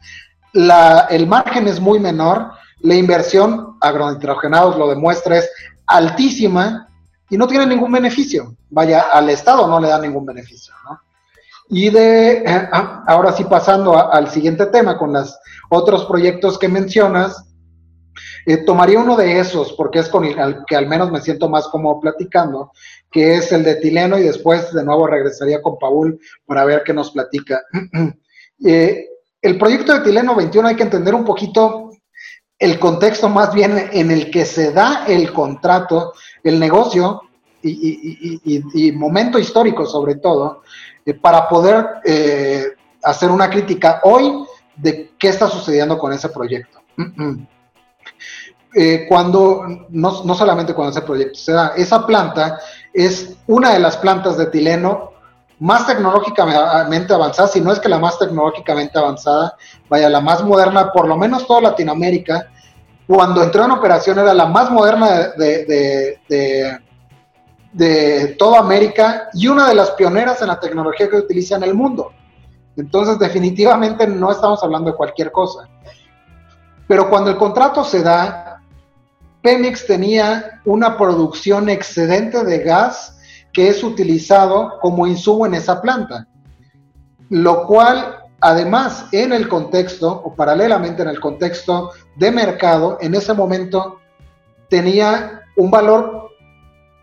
El 0.53 1.27
margen 1.27 1.67
es 1.67 1.81
muy 1.81 1.99
menor, 1.99 2.53
la 2.83 2.95
inversión 2.95 3.77
agronitrogenados 3.81 4.77
lo 4.77 4.89
demuestra, 4.89 5.39
es 5.39 5.51
altísima 5.87 6.89
y 7.29 7.37
no 7.37 7.47
tiene 7.47 7.67
ningún 7.67 7.93
beneficio. 7.93 8.57
Vaya, 8.71 9.07
al 9.13 9.31
Estado 9.31 9.67
no 9.67 9.81
le 9.81 9.89
da 9.89 9.99
ningún 9.99 10.27
beneficio. 10.27 10.75
Y 11.69 11.91
de, 11.91 12.45
ah, 12.47 13.05
ahora 13.07 13.33
sí 13.33 13.45
pasando 13.45 13.97
al 14.13 14.31
siguiente 14.31 14.67
tema 14.67 14.99
con 14.99 15.13
los 15.13 15.39
otros 15.69 16.05
proyectos 16.07 16.59
que 16.59 16.69
mencionas, 16.69 17.47
eh, 18.47 18.59
tomaría 18.65 18.99
uno 18.99 19.17
de 19.17 19.39
esos, 19.39 19.73
porque 19.75 20.01
es 20.01 20.09
con 20.09 20.25
el 20.25 20.65
que 20.67 20.75
al 20.75 20.89
menos 20.89 21.13
me 21.13 21.21
siento 21.21 21.49
más 21.49 21.69
como 21.69 22.01
platicando, 22.01 22.73
que 23.11 23.37
es 23.37 23.53
el 23.53 23.63
de 23.63 23.77
Tileno, 23.77 24.19
y 24.19 24.23
después 24.23 24.73
de 24.73 24.85
nuevo 24.85 25.07
regresaría 25.07 25.63
con 25.63 25.79
Paul 25.79 26.19
para 26.47 26.65
ver 26.65 26.83
qué 26.85 26.93
nos 26.93 27.11
platica. 27.11 27.61
eh, 28.65 29.07
el 29.43 29.59
proyecto 29.59 29.95
de 29.95 30.01
Tileno 30.01 30.35
21 30.35 30.69
hay 30.69 30.77
que 30.77 30.83
entender 30.83 31.15
un 31.15 31.25
poquito 31.25 31.90
el 32.61 32.79
contexto 32.79 33.29
más 33.31 33.55
bien 33.55 33.89
en 33.91 34.11
el 34.11 34.31
que 34.31 34.45
se 34.45 34.71
da 34.71 35.07
el 35.09 35.33
contrato, 35.33 36.13
el 36.45 36.61
negocio 36.61 37.23
y, 37.63 38.93
momento 38.93 39.39
histórico 39.39 39.87
sobre 39.87 40.17
todo, 40.17 40.63
eh, 41.05 41.15
para 41.15 41.49
poder 41.49 41.87
eh, 42.05 42.67
hacer 43.03 43.31
una 43.31 43.49
crítica 43.49 44.01
hoy 44.05 44.45
de 44.77 45.13
qué 45.19 45.29
está 45.29 45.49
sucediendo 45.49 45.99
con 45.99 46.13
ese 46.13 46.29
proyecto. 46.29 46.81
Eh, 48.75 49.07
cuando, 49.09 49.87
no, 49.89 50.25
no, 50.25 50.35
solamente 50.35 50.75
cuando 50.75 50.91
ese 50.91 51.03
proyecto 51.05 51.39
se 51.39 51.53
da, 51.53 51.73
esa 51.77 52.07
planta 52.07 52.61
es 52.93 53.37
una 53.47 53.73
de 53.73 53.81
las 53.81 53.97
plantas 53.97 54.37
de 54.37 54.45
etileno 54.45 55.10
más 55.61 55.87
tecnológicamente 55.87 57.13
avanzada, 57.13 57.49
si 57.49 57.61
no 57.61 57.71
es 57.73 57.79
que 57.79 57.89
la 57.89 57.99
más 57.99 58.19
tecnológicamente 58.19 58.99
avanzada, 58.99 59.57
vaya, 59.89 60.09
la 60.09 60.21
más 60.21 60.43
moderna, 60.43 60.91
por 60.91 61.07
lo 61.07 61.17
menos 61.17 61.47
toda 61.47 61.61
Latinoamérica, 61.61 62.49
cuando 63.07 63.43
entró 63.43 63.65
en 63.65 63.73
operación 63.73 64.19
era 64.19 64.33
la 64.33 64.47
más 64.47 64.71
moderna 64.71 65.33
de, 65.37 65.65
de, 65.67 66.21
de, 66.29 66.79
de 67.73 68.27
toda 68.39 68.61
América 68.61 69.29
y 69.35 69.49
una 69.49 69.69
de 69.69 69.75
las 69.75 69.91
pioneras 69.91 70.41
en 70.41 70.49
la 70.49 70.59
tecnología 70.59 71.11
que 71.11 71.17
utiliza 71.17 71.57
en 71.57 71.65
el 71.65 71.75
mundo. 71.75 72.13
Entonces, 72.77 73.19
definitivamente 73.19 74.07
no 74.07 74.31
estamos 74.31 74.63
hablando 74.63 74.93
de 74.93 74.97
cualquier 74.97 75.31
cosa. 75.31 75.69
Pero 76.89 77.11
cuando 77.11 77.31
el 77.31 77.37
contrato 77.37 77.85
se 77.85 78.03
da, 78.03 78.63
Pemex 79.43 79.87
tenía 79.87 80.61
una 80.65 80.97
producción 80.97 81.69
excedente 81.69 82.45
de 82.45 82.59
gas 82.61 83.20
que 83.53 83.69
es 83.69 83.83
utilizado 83.83 84.79
como 84.81 85.07
insumo 85.07 85.47
en 85.47 85.55
esa 85.55 85.81
planta, 85.81 86.27
lo 87.29 87.67
cual 87.67 88.17
además 88.41 89.07
en 89.13 89.33
el 89.33 89.49
contexto 89.49 90.23
o 90.25 90.35
paralelamente 90.35 91.03
en 91.03 91.09
el 91.09 91.21
contexto 91.21 91.91
de 92.17 92.31
mercado, 92.31 92.99
en 93.01 93.15
ese 93.15 93.35
momento 93.35 93.99
tenía 94.69 95.43
un 95.57 95.71
valor 95.71 96.31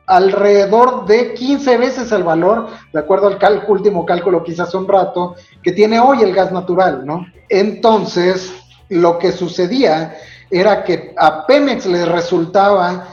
alrededor 0.08 1.06
de 1.06 1.34
15 1.34 1.78
veces 1.78 2.12
el 2.14 2.24
valor, 2.24 2.68
de 2.94 3.00
acuerdo 3.00 3.28
al 3.28 3.66
último 3.68 4.06
cálculo 4.06 4.44
que 4.44 4.54
hice 4.54 4.62
hace 4.62 4.78
un 4.78 4.88
rato, 4.88 5.36
que 5.62 5.74
tiene 5.74 6.00
hoy 6.00 6.24
el 6.24 6.34
gas 6.34 6.52
natural, 6.52 7.06
¿no? 7.06 7.26
Entonces, 7.50 8.54
lo 8.90 9.20
que 9.20 9.34
sucedía 9.34 10.16
era 10.50 10.84
que 10.86 11.14
a 11.18 11.46
Pemex 11.46 11.86
le 11.86 12.06
resultaba, 12.06 13.06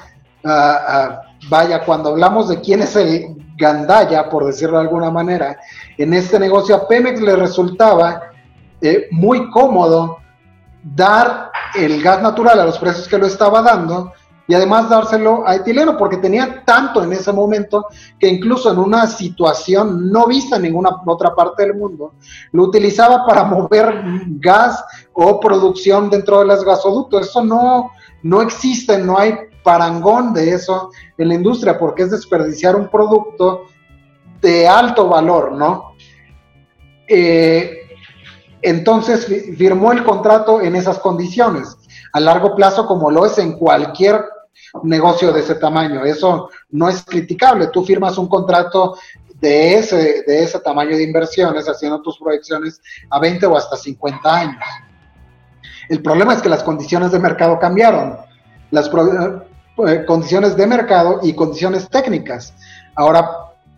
vaya, 1.48 1.84
cuando 1.84 2.10
hablamos 2.10 2.48
de 2.48 2.60
quién 2.60 2.82
es 2.82 2.96
el 2.96 3.36
gandaya, 3.56 4.28
por 4.28 4.44
decirlo 4.44 4.78
de 4.78 4.84
alguna 4.84 5.10
manera, 5.10 5.56
en 5.96 6.14
este 6.14 6.38
negocio 6.38 6.74
a 6.74 6.88
Pemex 6.88 7.20
le 7.20 7.36
resultaba 7.36 8.22
eh, 8.80 9.06
muy 9.10 9.50
cómodo 9.50 10.18
dar 10.82 11.50
el 11.74 12.02
gas 12.02 12.20
natural 12.20 12.60
a 12.60 12.64
los 12.64 12.78
precios 12.78 13.08
que 13.08 13.18
lo 13.18 13.26
estaba 13.26 13.62
dando 13.62 14.12
y 14.46 14.54
además 14.54 14.90
dárselo 14.90 15.46
a 15.46 15.54
etileno, 15.54 15.96
porque 15.96 16.18
tenía 16.18 16.62
tanto 16.66 17.02
en 17.02 17.12
ese 17.14 17.32
momento 17.32 17.86
que 18.18 18.28
incluso 18.28 18.70
en 18.70 18.78
una 18.78 19.06
situación 19.06 20.10
no 20.10 20.26
vista 20.26 20.56
en 20.56 20.62
ninguna 20.62 20.90
otra 21.06 21.34
parte 21.34 21.62
del 21.62 21.76
mundo, 21.76 22.14
lo 22.52 22.64
utilizaba 22.64 23.24
para 23.24 23.44
mover 23.44 24.02
gas 24.40 24.84
o 25.14 25.40
producción 25.40 26.10
dentro 26.10 26.40
de 26.40 26.46
los 26.46 26.62
gasoductos. 26.62 27.28
Eso 27.28 27.42
no, 27.42 27.90
no 28.22 28.42
existe, 28.42 28.98
no 28.98 29.18
hay 29.18 29.34
parangón 29.64 30.32
de 30.32 30.50
eso 30.50 30.90
en 31.18 31.28
la 31.28 31.34
industria, 31.34 31.76
porque 31.78 32.04
es 32.04 32.12
desperdiciar 32.12 32.76
un 32.76 32.88
producto 32.88 33.64
de 34.40 34.68
alto 34.68 35.08
valor, 35.08 35.52
¿no? 35.52 35.94
Eh, 37.08 37.80
entonces 38.62 39.26
firmó 39.58 39.92
el 39.92 40.04
contrato 40.04 40.60
en 40.60 40.76
esas 40.76 40.98
condiciones, 40.98 41.76
a 42.12 42.20
largo 42.20 42.54
plazo 42.54 42.86
como 42.86 43.10
lo 43.10 43.26
es 43.26 43.38
en 43.38 43.58
cualquier 43.58 44.24
negocio 44.82 45.32
de 45.32 45.40
ese 45.40 45.56
tamaño. 45.56 46.04
Eso 46.04 46.50
no 46.70 46.88
es 46.88 47.02
criticable. 47.02 47.68
Tú 47.68 47.84
firmas 47.84 48.18
un 48.18 48.28
contrato 48.28 48.96
de 49.34 49.74
ese, 49.74 50.22
de 50.26 50.44
ese 50.44 50.58
tamaño 50.60 50.96
de 50.96 51.02
inversiones 51.02 51.68
haciendo 51.68 52.00
tus 52.00 52.18
proyecciones 52.18 52.80
a 53.10 53.18
20 53.18 53.44
o 53.46 53.56
hasta 53.56 53.76
50 53.76 54.34
años. 54.34 54.62
El 55.88 56.02
problema 56.02 56.34
es 56.34 56.40
que 56.40 56.48
las 56.48 56.62
condiciones 56.62 57.12
de 57.12 57.18
mercado 57.18 57.58
cambiaron. 57.58 58.16
Las 58.70 58.88
eh, 59.86 60.04
condiciones 60.06 60.56
de 60.56 60.66
mercado 60.66 61.20
y 61.22 61.34
condiciones 61.34 61.88
técnicas. 61.88 62.54
Ahora, 62.94 63.28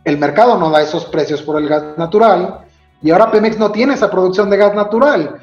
el 0.04 0.18
mercado 0.18 0.59
no 0.59 0.70
da 0.70 0.82
esos 0.82 1.06
precios 1.06 1.42
por 1.42 1.61
el 1.61 1.68
gas 1.68 1.96
natural 1.96 2.61
y 3.02 3.11
ahora 3.11 3.30
Pemex 3.30 3.59
no 3.59 3.70
tiene 3.72 3.94
esa 3.94 4.11
producción 4.11 4.50
de 4.50 4.56
gas 4.56 4.74
natural. 4.74 5.37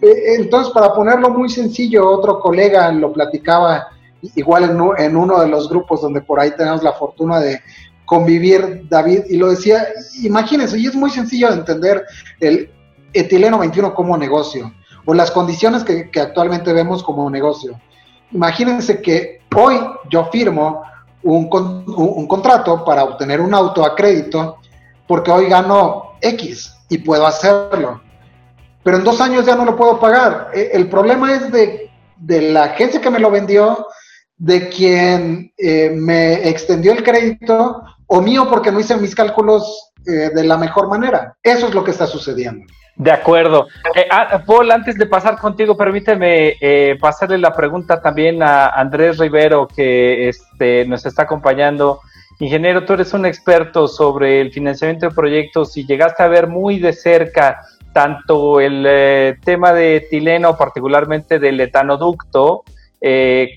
Eh, 0.00 0.34
entonces, 0.36 0.72
para 0.72 0.92
ponerlo 0.92 1.30
muy 1.30 1.48
sencillo, 1.48 2.08
otro 2.10 2.40
colega 2.40 2.90
lo 2.92 3.12
platicaba 3.12 3.88
igual 4.34 4.94
en, 4.98 5.16
uno 5.16 5.40
de 5.40 5.48
los 5.48 5.68
grupos 5.68 6.00
donde 6.02 6.20
por 6.20 6.40
ahí 6.40 6.50
tenemos 6.56 6.82
la 6.82 6.92
fortuna 6.92 7.38
de 7.38 7.60
convivir, 8.04 8.86
David, 8.88 9.24
y 9.28 9.36
lo 9.36 9.50
decía, 9.50 9.86
imagínense, 10.22 10.78
y 10.78 10.86
es 10.86 10.94
muy 10.94 11.10
sencillo 11.10 11.48
de 11.48 11.56
entender 11.56 12.04
el 12.40 12.70
etileno 13.12 13.58
21 13.58 13.94
como 13.94 14.16
negocio, 14.16 14.72
o 15.04 15.14
las 15.14 15.30
condiciones 15.30 15.84
que, 15.84 16.10
que 16.10 16.20
actualmente 16.20 16.72
vemos 16.72 17.02
como 17.02 17.28
negocio. 17.30 17.78
Imagínense 18.32 19.00
que 19.02 19.37
hoy 19.54 19.78
yo 20.10 20.24
firmo 20.26 20.82
un, 21.22 21.48
un, 21.86 22.26
contrato 22.26 22.84
para 22.84 23.04
obtener 23.04 23.40
un 23.40 23.54
auto 23.54 23.84
a 23.84 23.94
crédito 23.94 24.58
porque 25.06 25.30
hoy 25.30 25.48
gano 25.48 26.12
X 26.20 26.74
y 26.88 26.98
puedo 26.98 27.26
hacerlo. 27.26 28.00
Pero 28.82 28.98
en 28.98 29.04
dos 29.04 29.20
años 29.20 29.44
ya 29.44 29.56
no 29.56 29.64
lo 29.64 29.76
puedo 29.76 29.98
pagar. 29.98 30.50
E, 30.54 30.70
el 30.72 30.88
problema 30.88 31.32
es 31.34 31.50
de, 31.50 31.90
de 32.16 32.52
la 32.52 32.64
agencia 32.64 33.00
que 33.00 33.10
me 33.10 33.18
lo 33.18 33.30
vendió, 33.30 33.86
de 34.36 34.68
quien 34.68 35.52
eh, 35.58 35.90
me 35.90 36.48
extendió 36.48 36.92
el 36.92 37.02
crédito 37.02 37.82
o 38.06 38.20
mío 38.20 38.46
porque 38.48 38.70
no 38.70 38.80
hice 38.80 38.96
mis 38.96 39.14
cálculos 39.14 39.92
eh, 40.06 40.30
de 40.34 40.44
la 40.44 40.56
mejor 40.56 40.88
manera. 40.88 41.36
Eso 41.42 41.66
es 41.66 41.74
lo 41.74 41.84
que 41.84 41.90
está 41.90 42.06
sucediendo. 42.06 42.64
De 42.98 43.12
acuerdo. 43.12 43.68
Eh, 43.94 44.08
ah, 44.10 44.42
Paul, 44.44 44.72
antes 44.72 44.98
de 44.98 45.06
pasar 45.06 45.38
contigo, 45.38 45.76
permíteme 45.76 46.56
eh, 46.60 46.98
pasarle 47.00 47.38
la 47.38 47.54
pregunta 47.54 48.02
también 48.02 48.42
a 48.42 48.70
Andrés 48.70 49.18
Rivero, 49.18 49.68
que 49.68 50.28
este, 50.28 50.84
nos 50.84 51.06
está 51.06 51.22
acompañando. 51.22 52.00
Ingeniero, 52.40 52.84
tú 52.84 52.94
eres 52.94 53.14
un 53.14 53.24
experto 53.24 53.86
sobre 53.86 54.40
el 54.40 54.50
financiamiento 54.50 55.08
de 55.08 55.14
proyectos 55.14 55.76
y 55.76 55.86
llegaste 55.86 56.24
a 56.24 56.28
ver 56.28 56.48
muy 56.48 56.80
de 56.80 56.92
cerca 56.92 57.60
tanto 57.92 58.60
el 58.60 58.84
eh, 58.84 59.36
tema 59.44 59.72
de 59.72 60.04
Tileno, 60.10 60.56
particularmente 60.56 61.38
del 61.38 61.60
etanoducto, 61.60 62.64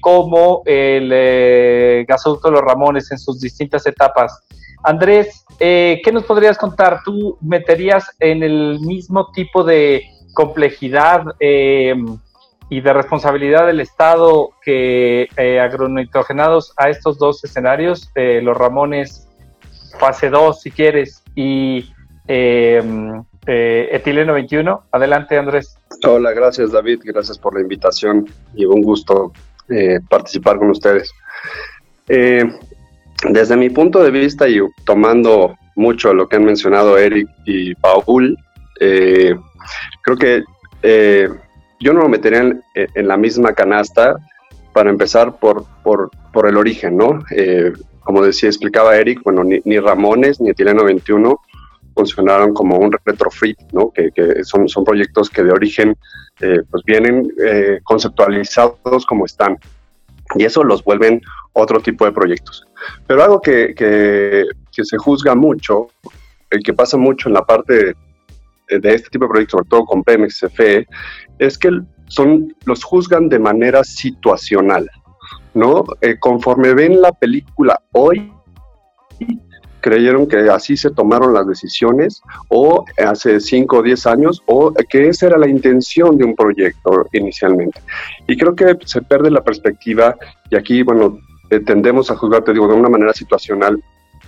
como 0.02 0.62
el 0.68 2.06
gasoducto 2.06 2.50
de 2.50 2.54
los 2.54 2.62
Ramones 2.62 3.12
en 3.12 3.18
sus 3.18 3.42
distintas 3.42 3.88
etapas. 3.88 4.44
Andrés, 4.84 5.46
eh, 5.60 6.02
¿qué 6.04 6.12
nos 6.12 6.24
podrías 6.24 6.58
contar? 6.58 7.02
¿Tú 7.06 7.38
meterías 7.42 8.06
en 8.20 8.44
el 8.44 8.80
mismo 8.80 9.32
tipo 9.32 9.64
de 9.64 10.04
complejidad 10.34 11.24
eh, 11.40 11.96
y 12.70 12.82
de 12.82 12.94
responsabilidad 12.94 13.68
del 13.68 13.82
Estado 13.82 14.52
que 14.64 15.28
eh, 15.38 15.60
agronitrogenados 15.60 16.74
a 16.78 16.90
estos 16.90 17.18
dos 17.18 17.44
escenarios, 17.44 18.10
eh, 18.16 18.42
los 18.42 18.58
Ramones 18.58 19.28
fase 20.00 20.30
2 20.30 20.62
si 20.62 20.72
quieres 20.72 21.22
y 21.36 21.92
etileno 22.28 23.26
21? 24.34 24.84
Adelante 24.92 25.38
Andrés. 25.38 25.78
Hola, 26.08 26.32
gracias 26.32 26.72
David, 26.72 27.02
gracias 27.04 27.38
por 27.38 27.56
la 27.56 27.62
invitación 27.62 28.28
y 28.56 28.66
un 28.66 28.82
gusto 28.82 29.34
participar 30.10 30.58
con 30.58 30.70
ustedes. 30.70 31.12
Desde 33.30 33.56
mi 33.56 33.70
punto 33.70 34.02
de 34.02 34.12
vista 34.12 34.48
y 34.48 34.60
tomando 34.84 35.56
mucho 35.76 36.14
lo 36.14 36.28
que 36.28 36.38
han 36.38 36.46
mencionado 36.46 36.98
Eric 36.98 37.30
y 37.46 37.76
Paul, 37.76 38.38
eh, 38.80 39.36
creo 40.02 40.18
que 40.18 40.44
eh, 40.82 41.30
yo 41.80 41.94
no 41.94 42.02
lo 42.02 42.10
metería 42.10 42.40
en, 42.74 43.08
la 43.08 43.18
misma 43.18 43.54
canasta 43.54 44.18
para 44.74 44.90
empezar 44.90 45.38
por, 45.38 45.66
por, 45.84 46.10
el 46.48 46.58
origen, 46.58 46.98
¿no? 46.98 47.20
Eh, 47.36 47.74
como 48.00 48.24
decía, 48.24 48.50
explicaba 48.50 48.98
Eric, 48.98 49.22
bueno, 49.24 49.44
ni, 49.44 49.80
Ramones 49.80 50.42
ni 50.42 50.50
Etileno 50.50 50.84
21 50.84 51.40
funcionaron 51.94 52.54
como 52.54 52.78
un 52.78 52.92
retrofit, 53.06 53.60
¿no? 53.72 53.92
Que, 53.92 54.12
son, 54.44 54.68
son 54.68 54.84
proyectos 54.84 55.30
que 55.30 55.44
de 55.44 55.52
origen 55.52 55.96
pues 56.40 56.84
vienen 56.88 57.32
conceptualizados 57.84 59.06
como 59.06 59.26
están 59.28 59.60
y 60.36 60.46
eso 60.46 60.64
los 60.64 60.84
vuelven 60.84 61.22
otro 61.54 61.80
tipo 61.80 62.06
de 62.06 62.12
proyectos. 62.12 62.66
Pero 63.08 63.24
algo 63.24 63.42
que, 63.42 63.74
que, 63.76 64.46
se 64.72 64.98
juzga 64.98 65.36
mucho, 65.36 65.88
el 66.50 66.64
que 66.64 66.74
pasa 66.74 66.98
mucho 66.98 67.30
en 67.30 67.34
la 67.34 67.46
parte 67.46 67.96
de, 68.70 68.94
este 68.94 69.10
tipo 69.10 69.26
de 69.26 69.30
proyectos, 69.30 69.60
sobre 69.60 69.70
todo 69.70 69.86
con 69.86 70.04
Pemex, 70.04 70.40
CFE, 70.40 70.88
es 71.40 71.58
que 71.58 71.70
son, 72.08 72.56
los 72.66 72.84
juzgan 72.84 73.30
de 73.30 73.40
manera 73.40 73.84
situacional, 73.84 74.90
¿no? 75.54 75.84
Eh, 76.02 76.18
conforme 76.20 76.74
ven 76.74 77.02
la 77.02 77.12
película 77.12 77.82
hoy, 77.92 78.32
creyeron 79.82 80.28
que 80.28 80.38
así 80.50 80.78
se 80.78 80.92
tomaron 80.92 81.34
las 81.34 81.48
decisiones 81.48 82.22
o 82.48 82.86
hace 83.04 83.40
5 83.40 83.78
o 83.78 83.82
10 83.82 84.08
años 84.08 84.44
o 84.46 84.74
que 84.90 85.10
esa 85.10 85.28
era 85.28 85.38
la 85.38 85.50
intención 85.50 86.18
de 86.18 86.26
un 86.26 86.36
proyecto 86.36 87.06
inicialmente. 87.14 87.82
Y 88.28 88.38
creo 88.38 88.56
que 88.56 88.78
se 88.86 89.02
pierde 89.02 89.32
la 89.32 89.44
perspectiva 89.44 90.16
y 90.50 90.56
aquí, 90.56 90.84
bueno, 90.84 91.20
eh, 91.50 91.60
tendemos 91.60 92.10
a 92.12 92.16
juzgar, 92.16 92.44
te 92.44 92.54
digo, 92.54 92.68
de 92.68 92.76
una 92.76 92.90
manera 92.90 93.14
situacional 93.14 93.84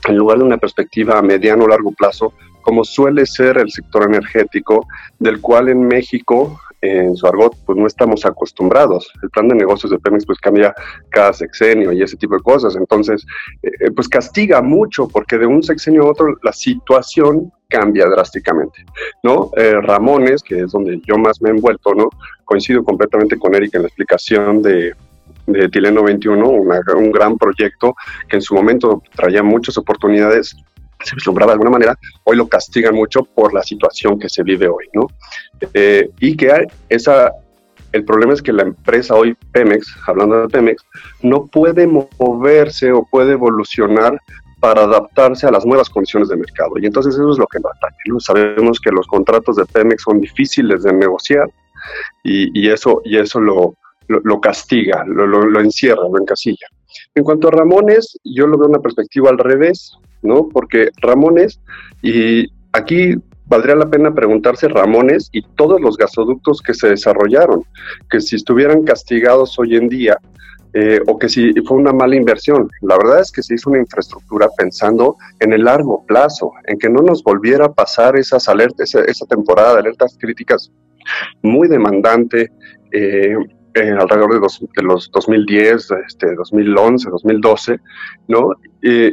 en 0.08 0.18
lugar 0.18 0.40
de 0.40 0.44
una 0.44 0.58
perspectiva 0.58 1.18
a 1.18 1.22
mediano 1.22 1.64
o 1.64 1.68
largo 1.68 1.92
plazo, 1.92 2.34
como 2.62 2.84
suele 2.84 3.26
ser 3.26 3.58
el 3.58 3.72
sector 3.72 4.04
energético, 4.04 4.86
del 5.20 5.40
cual 5.40 5.70
en 5.70 5.88
México 5.88 6.60
en 6.84 7.16
su 7.16 7.26
argot, 7.26 7.56
pues 7.66 7.78
no 7.78 7.88
estamos 7.88 8.26
acostumbrados. 8.26 9.10
El 9.22 9.30
plan 9.30 9.48
de 9.48 9.56
negocios 9.56 9.90
de 9.90 10.00
Pemex 10.00 10.26
pues 10.26 10.40
cambia 10.40 10.76
cada 11.10 11.32
sexenio 11.32 11.94
y 11.94 12.02
ese 12.02 12.18
tipo 12.18 12.36
de 12.36 12.42
cosas. 12.42 12.76
Entonces, 12.76 13.26
eh, 13.62 13.90
pues 13.96 14.10
castiga 14.10 14.62
mucho 14.62 15.08
porque 15.08 15.38
de 15.38 15.46
un 15.46 15.64
sexenio 15.64 16.04
a 16.04 16.12
otro 16.12 16.36
la 16.44 16.52
situación 16.52 17.52
cambia 17.70 18.06
drásticamente, 18.08 18.86
¿no? 19.24 19.50
Eh, 19.56 19.80
Ramones, 19.82 20.44
que 20.44 20.60
es 20.60 20.72
donde 20.72 21.02
yo 21.08 21.18
más 21.18 21.42
me 21.42 21.50
he 21.50 21.54
envuelto, 21.54 21.96
¿no? 21.96 22.10
Coincido 22.44 22.84
completamente 22.84 23.40
con 23.40 23.56
Eric 23.56 23.74
en 23.76 23.84
la 23.84 23.88
explicación 23.88 24.62
de, 24.62 24.94
de 25.48 25.70
Tileno 25.70 26.04
21, 26.04 26.48
un 26.48 27.12
gran 27.12 27.38
proyecto 27.38 27.96
que 28.28 28.36
en 28.36 28.42
su 28.42 28.56
momento 28.56 29.02
traía 29.16 29.42
muchas 29.42 29.78
oportunidades 29.78 30.56
se 31.04 31.16
vislumbraba 31.16 31.52
de 31.52 31.54
alguna 31.54 31.72
manera, 31.72 31.98
hoy 32.24 32.38
lo 32.38 32.48
castigan 32.48 32.96
mucho 32.96 33.24
por 33.24 33.54
la 33.54 33.64
situación 33.64 34.20
que 34.20 34.30
se 34.30 34.44
vive 34.44 34.68
hoy, 34.68 34.86
¿no? 34.94 35.08
Eh, 35.74 36.10
y 36.20 36.36
que 36.36 36.68
esa, 36.90 37.32
el 37.92 38.06
problema 38.06 38.34
es 38.34 38.42
que 38.42 38.54
la 38.54 38.64
empresa 38.64 39.16
hoy, 39.16 39.36
Pemex, 39.52 39.96
hablando 40.08 40.42
de 40.42 40.50
Pemex, 40.50 40.84
no 41.22 41.46
puede 41.48 41.88
moverse 41.88 42.92
o 42.92 43.06
puede 43.10 43.34
evolucionar 43.34 44.20
para 44.60 44.84
adaptarse 44.84 45.46
a 45.46 45.52
las 45.52 45.66
nuevas 45.66 45.90
condiciones 45.90 46.30
de 46.30 46.38
mercado. 46.38 46.72
Y 46.80 46.86
entonces 46.86 47.16
eso 47.16 47.32
es 47.32 47.38
lo 47.38 47.46
que 47.48 47.60
lo 47.60 47.70
ataca. 47.70 47.98
Sabemos 48.20 48.80
que 48.80 48.92
los 48.92 49.06
contratos 49.08 49.58
de 49.58 49.66
Pemex 49.66 50.04
son 50.04 50.22
difíciles 50.22 50.84
de 50.84 50.94
negociar 50.94 51.50
y, 52.24 52.70
eso, 52.70 53.02
y 53.04 53.18
eso 53.18 53.42
lo, 53.42 53.76
lo, 54.08 54.40
castiga, 54.40 55.04
lo, 55.06 55.28
lo, 55.28 55.60
encierra, 55.60 56.04
lo 56.10 56.18
encasilla. 56.18 56.68
En 57.14 57.24
cuanto 57.26 57.50
a 57.50 57.52
Ramones, 57.52 58.18
yo 58.24 58.48
lo 58.48 58.58
veo 58.58 58.70
una 58.70 58.80
perspectiva 58.80 59.30
al 59.30 59.38
revés. 59.38 59.98
¿No? 60.24 60.50
Porque 60.50 60.90
Ramones, 61.02 61.60
y 62.02 62.48
aquí 62.72 63.16
valdría 63.46 63.76
la 63.76 63.90
pena 63.90 64.14
preguntarse 64.14 64.68
Ramones 64.68 65.30
y 65.32 65.42
todos 65.56 65.80
los 65.82 65.98
gasoductos 65.98 66.62
que 66.62 66.74
se 66.74 66.90
desarrollaron, 66.90 67.64
que 68.10 68.22
si 68.22 68.36
estuvieran 68.36 68.84
castigados 68.84 69.58
hoy 69.60 69.76
en 69.76 69.90
día, 69.90 70.18
eh, 70.76 71.00
o 71.06 71.20
que 71.20 71.30
si 71.30 71.54
fue 71.68 71.78
una 71.78 71.94
mala 71.94 72.16
inversión. 72.16 72.68
La 72.82 72.98
verdad 72.98 73.20
es 73.20 73.32
que 73.32 73.44
se 73.44 73.54
hizo 73.54 73.70
una 73.70 73.80
infraestructura 73.80 74.48
pensando 74.58 75.16
en 75.40 75.54
el 75.54 75.66
largo 75.66 76.04
plazo, 76.08 76.52
en 76.66 76.80
que 76.80 76.90
no 76.90 77.02
nos 77.04 77.24
volviera 77.24 77.66
a 77.66 77.74
pasar 77.74 78.18
esas 78.18 78.50
alertas, 78.50 78.96
esa, 78.96 79.26
temporada 79.28 79.74
de 79.74 79.80
alertas 79.82 80.18
críticas 80.20 80.72
muy 81.44 81.68
demandante. 81.68 82.52
Eh, 82.92 83.36
eh, 83.76 83.92
alrededor 83.92 84.34
de, 84.34 84.48
de, 84.76 84.84
los 84.84 85.12
2010, 85.12 85.92
este, 86.08 86.36
2011, 86.36 87.10
2012, 87.10 87.80
¿no? 88.28 88.52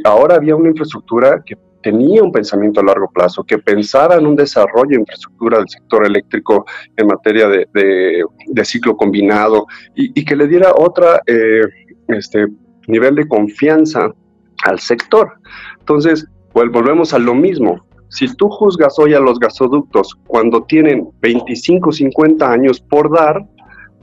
ahora 0.03 0.35
había 0.35 0.55
una 0.55 0.69
infraestructura 0.69 1.41
que 1.45 1.55
tenía 1.81 2.23
un 2.23 2.31
pensamiento 2.31 2.79
a 2.79 2.83
largo 2.83 3.09
plazo, 3.11 3.43
que 3.43 3.57
pensara 3.57 4.15
en 4.15 4.25
un 4.25 4.35
desarrollo 4.35 4.89
de 4.89 4.99
infraestructura 5.01 5.57
del 5.57 5.69
sector 5.69 6.05
eléctrico 6.05 6.65
en 6.95 7.07
materia 7.07 7.47
de, 7.47 7.67
de, 7.73 8.65
ciclo 8.65 8.95
combinado 8.95 9.65
y, 9.95 10.23
que 10.23 10.35
le 10.35 10.47
diera 10.47 10.73
otra 10.77 11.21
eh, 11.25 11.61
este, 12.07 12.47
nivel 12.87 13.15
de 13.15 13.27
confianza 13.27 14.11
al 14.63 14.79
sector. 14.79 15.33
Entonces, 15.79 16.27
pues, 16.53 16.71
volvemos 16.71 17.13
a 17.13 17.19
lo 17.19 17.33
mismo. 17.33 17.85
Si 18.09 18.33
tú 18.35 18.49
juzgas 18.49 18.99
hoy 18.99 19.13
a 19.13 19.19
los 19.19 19.39
gasoductos 19.39 20.17
cuando 20.27 20.63
tienen 20.63 21.09
25, 21.21 21.91
50 21.91 22.51
años 22.51 22.81
por 22.81 23.11
dar, 23.11 23.45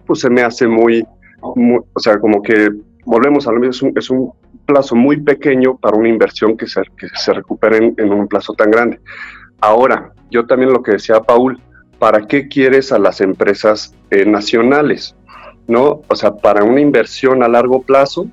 pues 0.09 0.21
se 0.21 0.31
me 0.31 0.43
hace 0.43 0.67
muy, 0.67 1.07
o 1.41 2.01
sea, 2.01 2.19
como 2.19 2.43
que 2.43 2.71
volvemos 3.05 3.47
a 3.47 3.53
lo 3.53 3.61
mismo, 3.61 3.93
es 3.95 4.11
un, 4.11 4.33
plazo 4.67 4.95
muy 4.95 5.19
pequeño 5.19 5.79
para 5.79 5.97
una 5.97 6.11
inversión 6.11 6.55
que 6.55 6.67
se, 6.67 6.83
que 6.99 7.09
se 7.15 7.33
recupere 7.33 7.95
en, 7.97 8.13
un 8.13 8.29
plazo 8.29 8.53
tan 8.53 8.71
grande. 8.71 9.01
Ahora, 9.61 10.13
yo 10.31 10.47
también 10.47 10.73
lo 10.75 10.83
que 10.83 10.93
decía 10.93 11.21
Paul, 11.21 11.59
¿para 11.99 12.27
qué 12.27 12.49
quieres 12.49 12.93
a 12.93 12.99
las 12.99 13.23
empresas 13.23 13.95
eh, 14.11 14.27
nacionales? 14.27 15.17
¿No? 15.67 16.03
O 16.09 16.15
sea, 16.15 16.37
para 16.37 16.65
una 16.65 16.83
inversión 16.83 17.43
a 17.43 17.49
largo 17.49 17.81
plazo, 17.81 18.27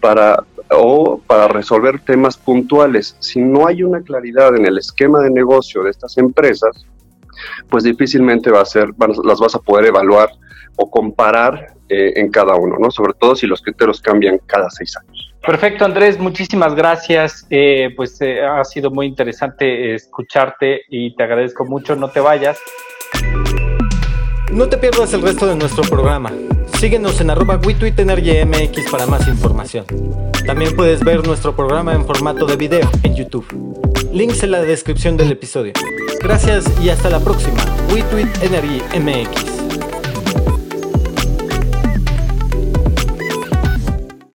para, 0.00 0.44
o 0.70 1.18
para 1.26 1.48
resolver 1.48 2.00
temas 2.00 2.36
puntuales. 2.36 3.16
Si 3.20 3.40
no 3.40 3.66
hay 3.66 3.82
una 3.82 4.02
claridad 4.02 4.54
en 4.54 4.66
el 4.66 4.76
esquema 4.76 5.20
de 5.20 5.30
negocio 5.30 5.82
de 5.82 5.90
estas 5.90 6.18
empresas, 6.18 6.86
pues 7.68 7.84
difícilmente 7.84 8.50
va 8.50 8.60
a 8.60 8.66
ser, 8.66 8.90
las 9.24 9.40
vas 9.40 9.54
a 9.54 9.60
poder 9.60 9.86
evaluar 9.86 10.30
o 10.76 10.90
comparar 10.90 11.74
eh, 11.88 12.12
en 12.16 12.30
cada 12.30 12.54
uno, 12.54 12.76
¿no? 12.78 12.90
Sobre 12.90 13.12
todo 13.14 13.34
si 13.34 13.46
los 13.46 13.60
criterios 13.62 14.00
cambian 14.00 14.38
cada 14.46 14.70
seis 14.70 14.96
años. 14.96 15.34
Perfecto, 15.44 15.84
Andrés, 15.84 16.18
muchísimas 16.18 16.74
gracias. 16.74 17.46
Eh, 17.50 17.90
pues 17.96 18.20
eh, 18.20 18.44
ha 18.44 18.62
sido 18.64 18.90
muy 18.90 19.06
interesante 19.06 19.94
escucharte 19.94 20.82
y 20.88 21.16
te 21.16 21.22
agradezco 21.22 21.64
mucho. 21.64 21.96
No 21.96 22.08
te 22.08 22.20
vayas. 22.20 22.58
No 24.52 24.68
te 24.68 24.76
pierdas 24.78 25.12
el 25.14 25.22
resto 25.22 25.46
de 25.46 25.56
nuestro 25.56 25.82
programa. 25.84 26.32
Síguenos 26.78 27.20
en 27.20 27.30
arroba 27.30 27.56
MX 27.56 28.90
para 28.90 29.06
más 29.06 29.28
información. 29.28 29.84
También 30.46 30.74
puedes 30.74 31.04
ver 31.04 31.26
nuestro 31.26 31.54
programa 31.54 31.94
en 31.94 32.04
formato 32.04 32.46
de 32.46 32.56
video 32.56 32.88
en 33.02 33.14
YouTube. 33.14 33.46
Links 34.12 34.42
en 34.42 34.50
la 34.50 34.62
descripción 34.62 35.16
del 35.16 35.30
episodio. 35.30 35.72
Gracias 36.22 36.64
y 36.82 36.90
hasta 36.90 37.10
la 37.10 37.20
próxima. 37.20 37.62
WeTweet 37.92 38.42
Energy 38.42 38.82
MX. 38.98 39.59